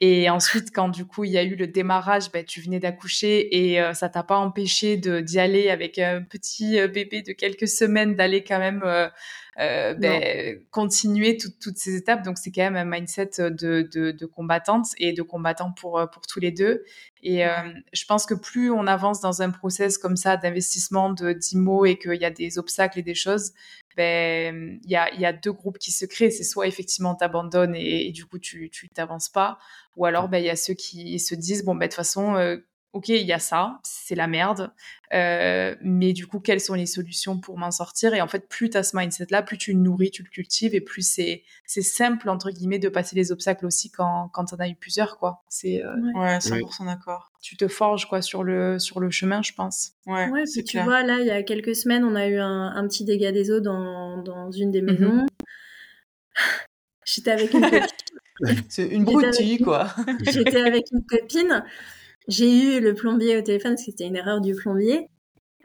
[0.00, 3.70] Et ensuite, quand du coup il y a eu le démarrage, ben, tu venais d'accoucher
[3.70, 7.68] et euh, ça t'a pas empêché d'y aller avec un petit euh, bébé de quelques
[7.68, 12.22] semaines, d'aller quand même euh, ben, continuer tout, toutes ces étapes.
[12.22, 16.26] Donc c'est quand même un mindset de, de, de, combattante et de combattant pour, pour
[16.26, 16.84] tous les deux.
[17.22, 17.50] Et euh,
[17.92, 21.98] je pense que plus on avance dans un process comme ça d'investissement de d'IMO et
[21.98, 23.52] qu'il y a des obstacles et des choses,
[23.96, 26.30] ben il y a, y a deux groupes qui se créent.
[26.30, 29.58] C'est soit effectivement t'abandonnes et, et, du coup tu tu t'avances pas,
[29.96, 32.36] ou alors ben il y a ceux qui se disent bon ben de toute façon
[32.36, 32.58] euh,
[32.96, 34.72] ok, il y a ça, c'est la merde,
[35.12, 38.14] euh, mais du coup, quelles sont les solutions pour m'en sortir?
[38.14, 40.74] Et en fait, plus tu as ce mindset-là, plus tu le nourris, tu le cultives,
[40.74, 41.42] et plus c'est
[41.82, 45.18] simple, entre guillemets, de passer les obstacles aussi quand, quand tu en as eu plusieurs,
[45.18, 45.44] quoi.
[45.48, 47.32] C'est euh, ouais, 100% d'accord.
[47.46, 49.92] Tu te forges, quoi, sur le, sur le chemin, je pense.
[50.04, 52.72] Ouais, ouais puis tu vois, là, il y a quelques semaines, on a eu un,
[52.74, 55.12] un petit dégât des eaux dans, dans une des maisons.
[55.12, 55.44] Mm -hmm.
[57.04, 57.86] J'étais avec une copine.
[58.68, 59.94] C'est une broutille, quoi.
[60.32, 61.62] J'étais avec une copine
[62.28, 65.08] j'ai eu le plombier au téléphone parce que c'était une erreur du plombier.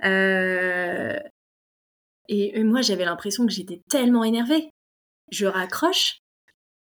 [0.03, 1.17] Euh...
[2.27, 4.69] Et, et, moi, j'avais l'impression que j'étais tellement énervée.
[5.31, 6.19] Je raccroche.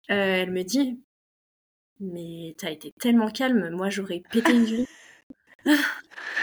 [0.10, 1.02] Euh, elle me dit
[2.00, 4.86] Mais t'as été tellement calme, moi j'aurais pété une vie.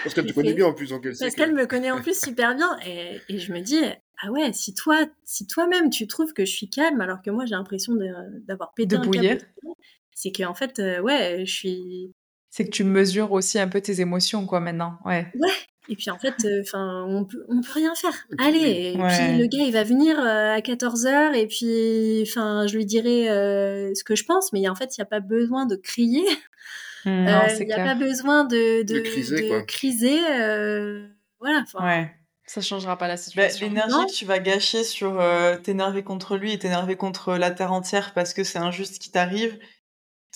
[0.03, 0.93] Parce qu'elle te connaît bien en plus.
[0.93, 2.77] En Parce qu'elle me connaît en plus super bien.
[2.87, 3.81] Et, et, je me dis
[4.23, 7.47] Ah ouais, si toi, si toi-même tu trouves que je suis calme alors que moi
[7.47, 7.95] j'ai l'impression
[8.47, 9.39] d'avoir pété de un bouillir.
[10.13, 12.13] c'est qu'en fait, euh, ouais, je suis
[12.55, 15.01] c'est que tu mesures aussi un peu tes émotions, quoi, maintenant.
[15.05, 15.27] Ouais.
[15.35, 15.51] Ouais.
[15.89, 18.15] Et puis en fait, enfin, euh, on peut, on peut rien faire.
[18.39, 18.95] Allez.
[18.95, 19.09] Et ouais.
[19.09, 22.87] puis le gars, il va venir euh, à 14 h et puis, enfin, je lui
[22.87, 25.77] dirai euh, ce que je pense, mais en fait, il n'y a pas besoin de
[25.77, 26.25] crier.
[27.05, 27.29] Mmh.
[27.61, 30.21] Il n'y a pas besoin de, de, criser.
[31.39, 31.65] voilà.
[31.79, 32.11] Ouais.
[32.47, 33.67] Ça changera pas la bah, situation.
[33.67, 35.23] L'énergie que tu vas gâcher sur
[35.63, 39.11] t'énerver contre lui et t'énerver contre la terre entière parce que c'est injuste ce qui
[39.11, 39.59] t'arrive,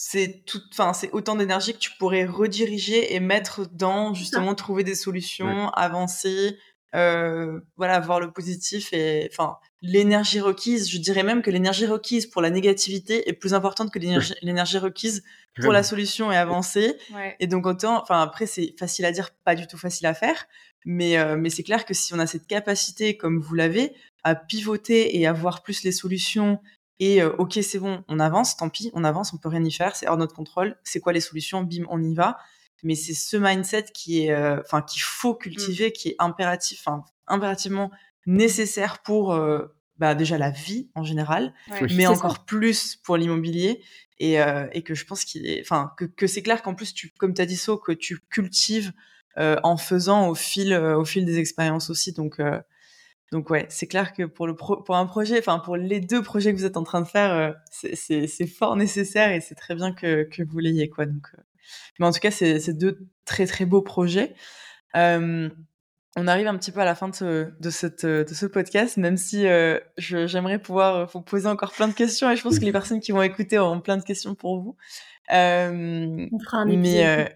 [0.01, 4.85] c'est tout, enfin c'est autant d'énergie que tu pourrais rediriger et mettre dans justement trouver
[4.85, 6.57] des solutions, avancer,
[6.95, 10.89] euh, voilà, voir le positif et enfin l'énergie requise.
[10.89, 15.25] Je dirais même que l'énergie requise pour la négativité est plus importante que l'énergie requise
[15.61, 16.97] pour la solution et avancer.
[17.41, 20.47] Et donc autant, enfin après c'est facile à dire, pas du tout facile à faire,
[20.85, 24.37] mais euh, mais c'est clair que si on a cette capacité comme vous l'avez à
[24.37, 26.61] pivoter et à voir plus les solutions
[27.01, 29.71] et euh, ok, c'est bon, on avance, tant pis, on avance, on peut rien y
[29.71, 30.77] faire, c'est hors notre contrôle.
[30.83, 31.63] C'est quoi les solutions?
[31.63, 32.39] Bim, on y va.
[32.83, 37.05] Mais c'est ce mindset qui est, euh, enfin, qu'il faut cultiver, qui est impératif, enfin,
[37.27, 37.91] impérativement
[38.27, 41.55] nécessaire pour euh, bah, déjà la vie en général,
[41.91, 43.83] mais encore plus pour l'immobilier.
[44.21, 44.37] Et,
[44.73, 47.35] et, que je pense qu'il est, enfin, que, que c'est clair qu'en plus, tu, comme
[47.35, 48.93] tu as dit, So, que tu cultives
[49.37, 52.13] en faisant au fil, au fil des expériences aussi.
[52.13, 52.41] Donc,
[53.31, 56.53] donc ouais, c'est clair que pour le pour un projet, enfin pour les deux projets
[56.53, 59.93] que vous êtes en train de faire, euh, c'est fort nécessaire et c'est très bien
[59.93, 61.05] que, que vous l'ayez quoi.
[61.05, 61.43] Donc, euh,
[61.99, 64.35] mais en tout cas, c'est deux très très beaux projets.
[64.97, 65.51] Euh,
[66.17, 68.97] on arrive un petit peu à la fin de ce, de cette, de ce podcast,
[68.97, 69.45] même si
[69.99, 73.13] j'aimerais pouvoir vous poser encore plein de questions et je pense que les personnes qui
[73.13, 74.77] vont écouter auront plein de questions pour vous.
[75.29, 77.29] on fera un épisode.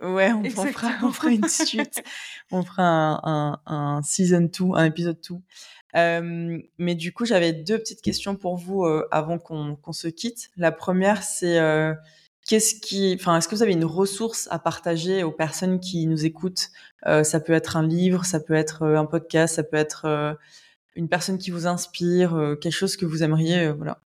[0.00, 2.02] Ouais, on, fera, on fera une suite.
[2.52, 5.36] on fera un, un, un season 2, un épisode 2.
[5.96, 10.50] Euh, mais du coup, j'avais deux petites questions pour vous euh, avant qu'on se quitte.
[10.56, 11.94] La première, c'est euh,
[12.46, 16.24] qu'est-ce qui, enfin, est-ce que vous avez une ressource à partager aux personnes qui nous
[16.24, 16.68] écoutent?
[17.06, 20.36] Euh, Ça peut être un livre, ça peut être un podcast, ça peut être
[20.94, 24.00] une personne qui vous inspire, quelque chose que vous aimeriez, voilà,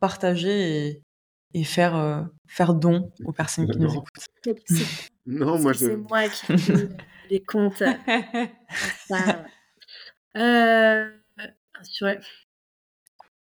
[0.00, 1.02] partager et,
[1.54, 4.26] et faire faire don aux personnes qui nous écoutent.
[5.28, 5.78] Non, moi je.
[5.78, 6.46] C'est moi qui
[7.30, 7.82] les comptes.
[10.36, 11.10] euh,
[11.82, 12.08] sur,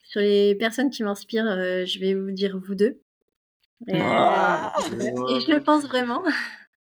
[0.02, 3.00] sur, les personnes qui m'inspirent, euh, je vais vous dire vous deux.
[3.86, 4.74] Et, ah.
[5.30, 6.24] et je le pense vraiment.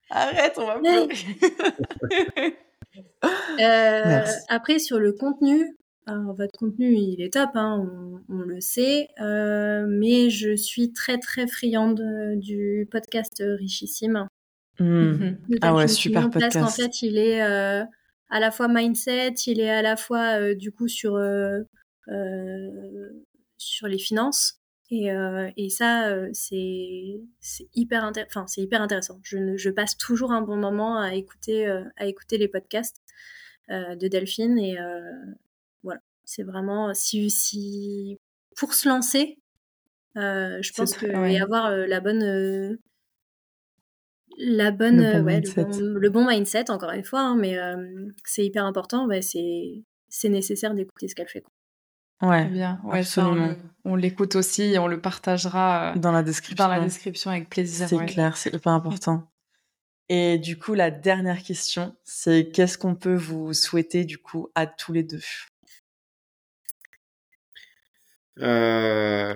[0.10, 1.10] Arrête, on va pleurer.
[3.60, 5.76] euh, après, sur le contenu,
[6.08, 7.86] votre contenu, il est top, hein,
[8.30, 12.02] on, le sait, euh, mais je suis très très friande
[12.38, 14.30] du podcast Richissime.
[14.80, 15.38] Mmh.
[15.62, 16.58] Ah ouais, super podcast.
[16.58, 17.84] en fait, il est euh,
[18.30, 21.64] à la fois mindset, il est à la fois euh, du coup sur euh,
[23.58, 24.60] sur les finances
[24.92, 25.10] et,
[25.58, 29.20] et ça c'est c'est hyper enfin c'est hyper intéressant.
[29.24, 31.66] Je, je passe toujours un bon moment à écouter
[31.98, 33.02] à écouter les podcasts
[33.70, 34.78] de Delphine et
[35.82, 38.20] voilà, c'est vraiment si si
[38.56, 39.40] pour se lancer,
[40.16, 42.78] je pense que et avoir la bonne
[44.38, 48.46] la bonne, le bon, ouais, le, bon mindset, encore une fois, hein, mais euh, c'est
[48.46, 49.08] hyper important.
[49.08, 51.42] Ouais, c'est, c'est nécessaire d'écouter ce qu'elle fait.
[51.42, 51.52] Quoi.
[52.30, 52.80] Ouais, bien.
[52.84, 53.56] Ouais, absolument.
[53.84, 56.66] on, l'écoute aussi et on le partagera euh, dans la description.
[56.66, 57.88] Dans la description avec plaisir.
[57.88, 59.30] C'est clair, c'est hyper important.
[60.08, 64.68] Et du coup, la dernière question, c'est qu'est-ce qu'on peut vous souhaiter du coup à
[64.68, 65.22] tous les deux?
[68.40, 69.36] Euh,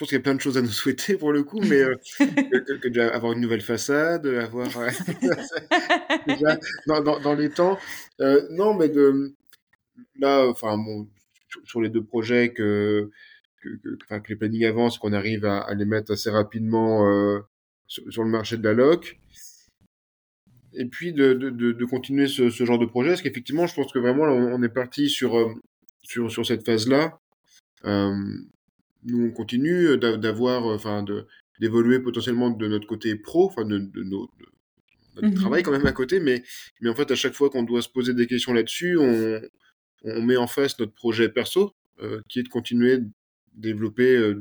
[0.00, 1.94] pense qu'il y a plein de choses à nous souhaiter pour le coup, mais euh,
[2.18, 4.66] que, déjà avoir une nouvelle façade, avoir
[6.26, 7.78] déjà dans, dans, dans, les temps.
[8.20, 9.34] Euh, non, mais de
[10.18, 11.08] là, enfin bon,
[11.64, 13.10] sur, les deux projets que
[13.62, 17.40] que, que, que les plannings avancent, qu'on arrive à, à, les mettre assez rapidement euh,
[17.86, 19.20] sur, le marché de la loc.
[20.72, 23.92] Et puis de, de, de, continuer ce, ce, genre de projet, parce qu'effectivement, je pense
[23.92, 25.52] que vraiment, on, on est parti sur, euh,
[26.02, 27.20] sur, sur cette phase-là.
[27.84, 28.14] Euh,
[29.04, 31.26] nous on continue euh, d'avoir, euh, enfin, de
[31.60, 34.30] d'évoluer potentiellement de notre côté pro, enfin de, de, notre
[35.22, 36.42] mmh travail quand même à côté, mais,
[36.80, 39.42] mais en fait à chaque fois qu'on doit se poser des questions là-dessus, on,
[40.04, 43.08] on met en face notre projet perso, euh, qui est de continuer de
[43.54, 44.34] développer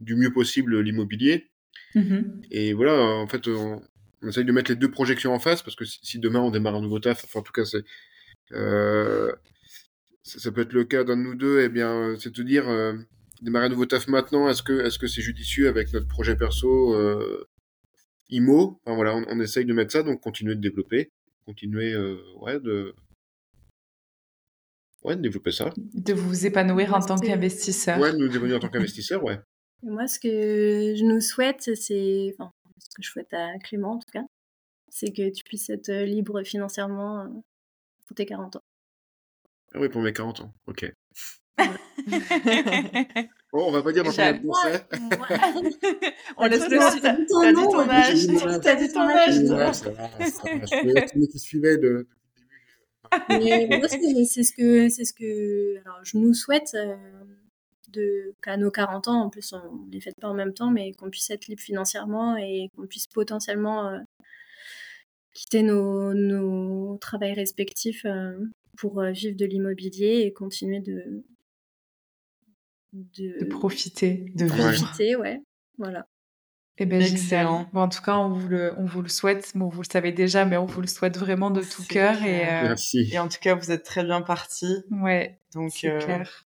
[0.00, 1.48] du mieux possible l'immobilier.
[1.94, 3.80] Mmh Et voilà, en fait, on,
[4.20, 6.74] on, essaye de mettre les deux projections en face, parce que si, demain on démarre
[6.74, 7.84] un nouveau taf, enfin en tout cas c'est...
[8.52, 9.32] Euh,
[10.22, 12.42] ça, ça, peut être le cas d'un de nous deux, et eh bien c'est de
[12.42, 12.68] dire
[13.42, 16.94] démarrer un nouveau taf maintenant, est-ce que est-ce que c'est judicieux avec notre projet perso
[16.94, 17.46] euh,
[18.30, 21.10] IMO Enfin voilà, on, on, essaye de mettre ça, donc continuer de développer,
[21.46, 22.94] continuer euh, ouais de
[25.04, 27.98] ouais de développer ça, de vous épanouir en tant qu'investisseur.
[28.00, 29.38] Ouais, de nous épanouir en tant qu'investisseur, ouais.
[29.82, 33.98] moi, ce que je nous souhaite, c'est enfin ce que je souhaite à Clément en
[33.98, 34.24] tout cas,
[34.88, 37.28] c'est que tu puisses être libre financièrement euh,
[38.06, 38.62] pour tes 40 ans.
[39.74, 40.90] Ah oui, pour mes 40 ans, ok.
[43.50, 44.84] Bon, on va pas dire dans quel pensait.
[46.36, 48.60] on laisse le T'as dit ton âge.
[48.60, 49.40] T'as dit ton âge.
[51.32, 52.06] Tu suivais de,
[53.28, 56.96] mais moi, c'est ce que, c'est ce que, alors, je nous souhaite euh,
[57.90, 60.70] de qu'à nos 40 ans, en plus, on ne les fait pas en même temps,
[60.70, 63.98] mais qu'on puisse être libre financièrement et qu'on puisse potentiellement euh,
[65.32, 68.38] quitter nos, nos travails respectifs euh,
[68.76, 71.24] pour vivre de l'immobilier et continuer de,
[72.92, 75.40] de, profiter, de profiter, ouais,
[75.76, 76.06] voilà.
[76.80, 77.68] Eh ben, excellent.
[77.74, 79.50] en tout cas, on vous, le, on vous le souhaite.
[79.56, 82.22] Bon, vous le savez déjà, mais on vous le souhaite vraiment de tout cœur.
[82.22, 83.08] Et, euh, Merci.
[83.12, 84.76] Et en tout cas, vous êtes très bien parti.
[84.92, 85.40] Ouais.
[85.54, 86.44] Donc, c'est euh, clair.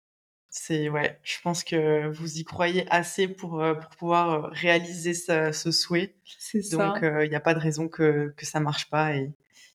[0.49, 1.19] C'est ouais.
[1.23, 6.15] Je pense que vous y croyez assez pour euh, pour pouvoir réaliser ce, ce souhait.
[6.39, 6.77] C'est ça.
[6.77, 9.33] Donc, il n'y a pas de raison que que ça marche pas et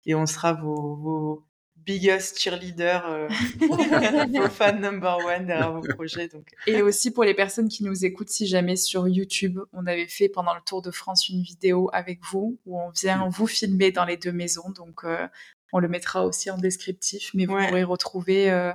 [0.07, 1.47] et on sera vos vos
[1.87, 3.29] biggest cheerleader, euh,
[4.49, 6.27] fans number one derrière vos projets.
[6.27, 6.45] Donc.
[6.67, 10.27] Et aussi pour les personnes qui nous écoutent, si jamais sur YouTube, on avait fait
[10.27, 14.03] pendant le Tour de France une vidéo avec vous où on vient vous filmer dans
[14.03, 14.69] les deux maisons.
[14.75, 15.25] Donc euh,
[15.71, 18.73] on le mettra aussi en descriptif, mais vous pourrez retrouver euh,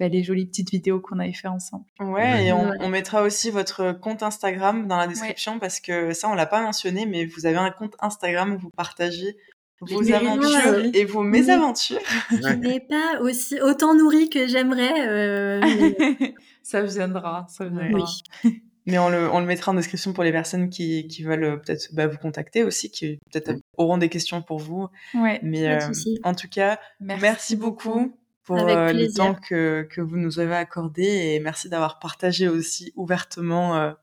[0.00, 1.84] bah, les jolies petites vidéos qu'on avait fait ensemble.
[2.00, 6.34] Ouais, et on, mettra aussi votre compte Instagram dans la description parce que ça, on
[6.34, 9.36] l'a pas mentionné, mais vous avez un compte Instagram où vous partagez
[9.80, 12.00] vos aventures et vos mésaventures.
[12.30, 15.08] Je n'ai pas aussi autant nourri que j'aimerais.
[15.08, 15.60] Euh,
[16.62, 18.04] ça viendra, ça viendra.
[18.44, 18.62] Oui.
[18.86, 21.56] Mais on le, on le, mettra en description pour les personnes qui, qui veulent euh,
[21.58, 24.88] peut-être bah, vous contacter aussi, qui peut-être auront des questions pour vous.
[25.14, 25.78] Ouais, Mais euh,
[26.24, 31.40] en tout cas, merci, beaucoup pour le temps que, que vous nous avez accordé et
[31.40, 33.94] merci d'avoir partagé aussi ouvertement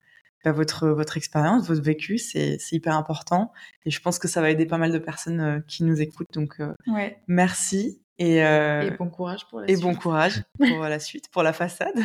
[0.45, 3.51] bah, votre votre expérience, votre vécu, c'est hyper important.
[3.83, 6.31] Et je pense que ça va aider pas mal de personnes euh, qui nous écoutent.
[6.33, 7.17] Donc, euh, ouais.
[7.27, 7.99] merci.
[8.17, 9.83] Et, euh, et, bon courage pour la et suite.
[9.83, 11.95] bon courage pour la suite, pour la façade.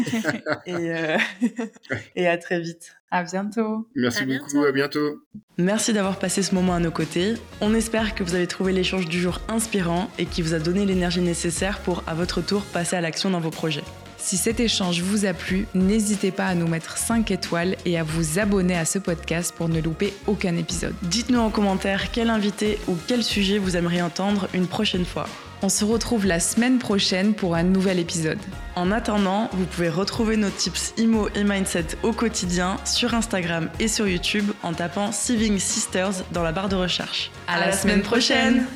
[0.66, 0.92] et,
[2.14, 2.94] et à très vite.
[3.10, 3.88] À bientôt.
[3.96, 5.22] Merci beaucoup, à bientôt.
[5.56, 7.34] Merci d'avoir passé ce moment à nos côtés.
[7.62, 10.84] On espère que vous avez trouvé l'échange du jour inspirant et qui vous a donné
[10.84, 13.84] l'énergie nécessaire pour, à votre tour, passer à l'action dans vos projets.
[14.18, 18.02] Si cet échange vous a plu, n'hésitez pas à nous mettre 5 étoiles et à
[18.02, 20.94] vous abonner à ce podcast pour ne louper aucun épisode.
[21.02, 25.26] Dites-nous en commentaire quel invité ou quel sujet vous aimeriez entendre une prochaine fois.
[25.62, 28.38] On se retrouve la semaine prochaine pour un nouvel épisode.
[28.76, 33.88] En attendant, vous pouvez retrouver nos tips IMO et Mindset au quotidien sur Instagram et
[33.88, 37.30] sur YouTube en tapant Saving Sisters dans la barre de recherche.
[37.48, 38.66] À, la, semaine, prochaine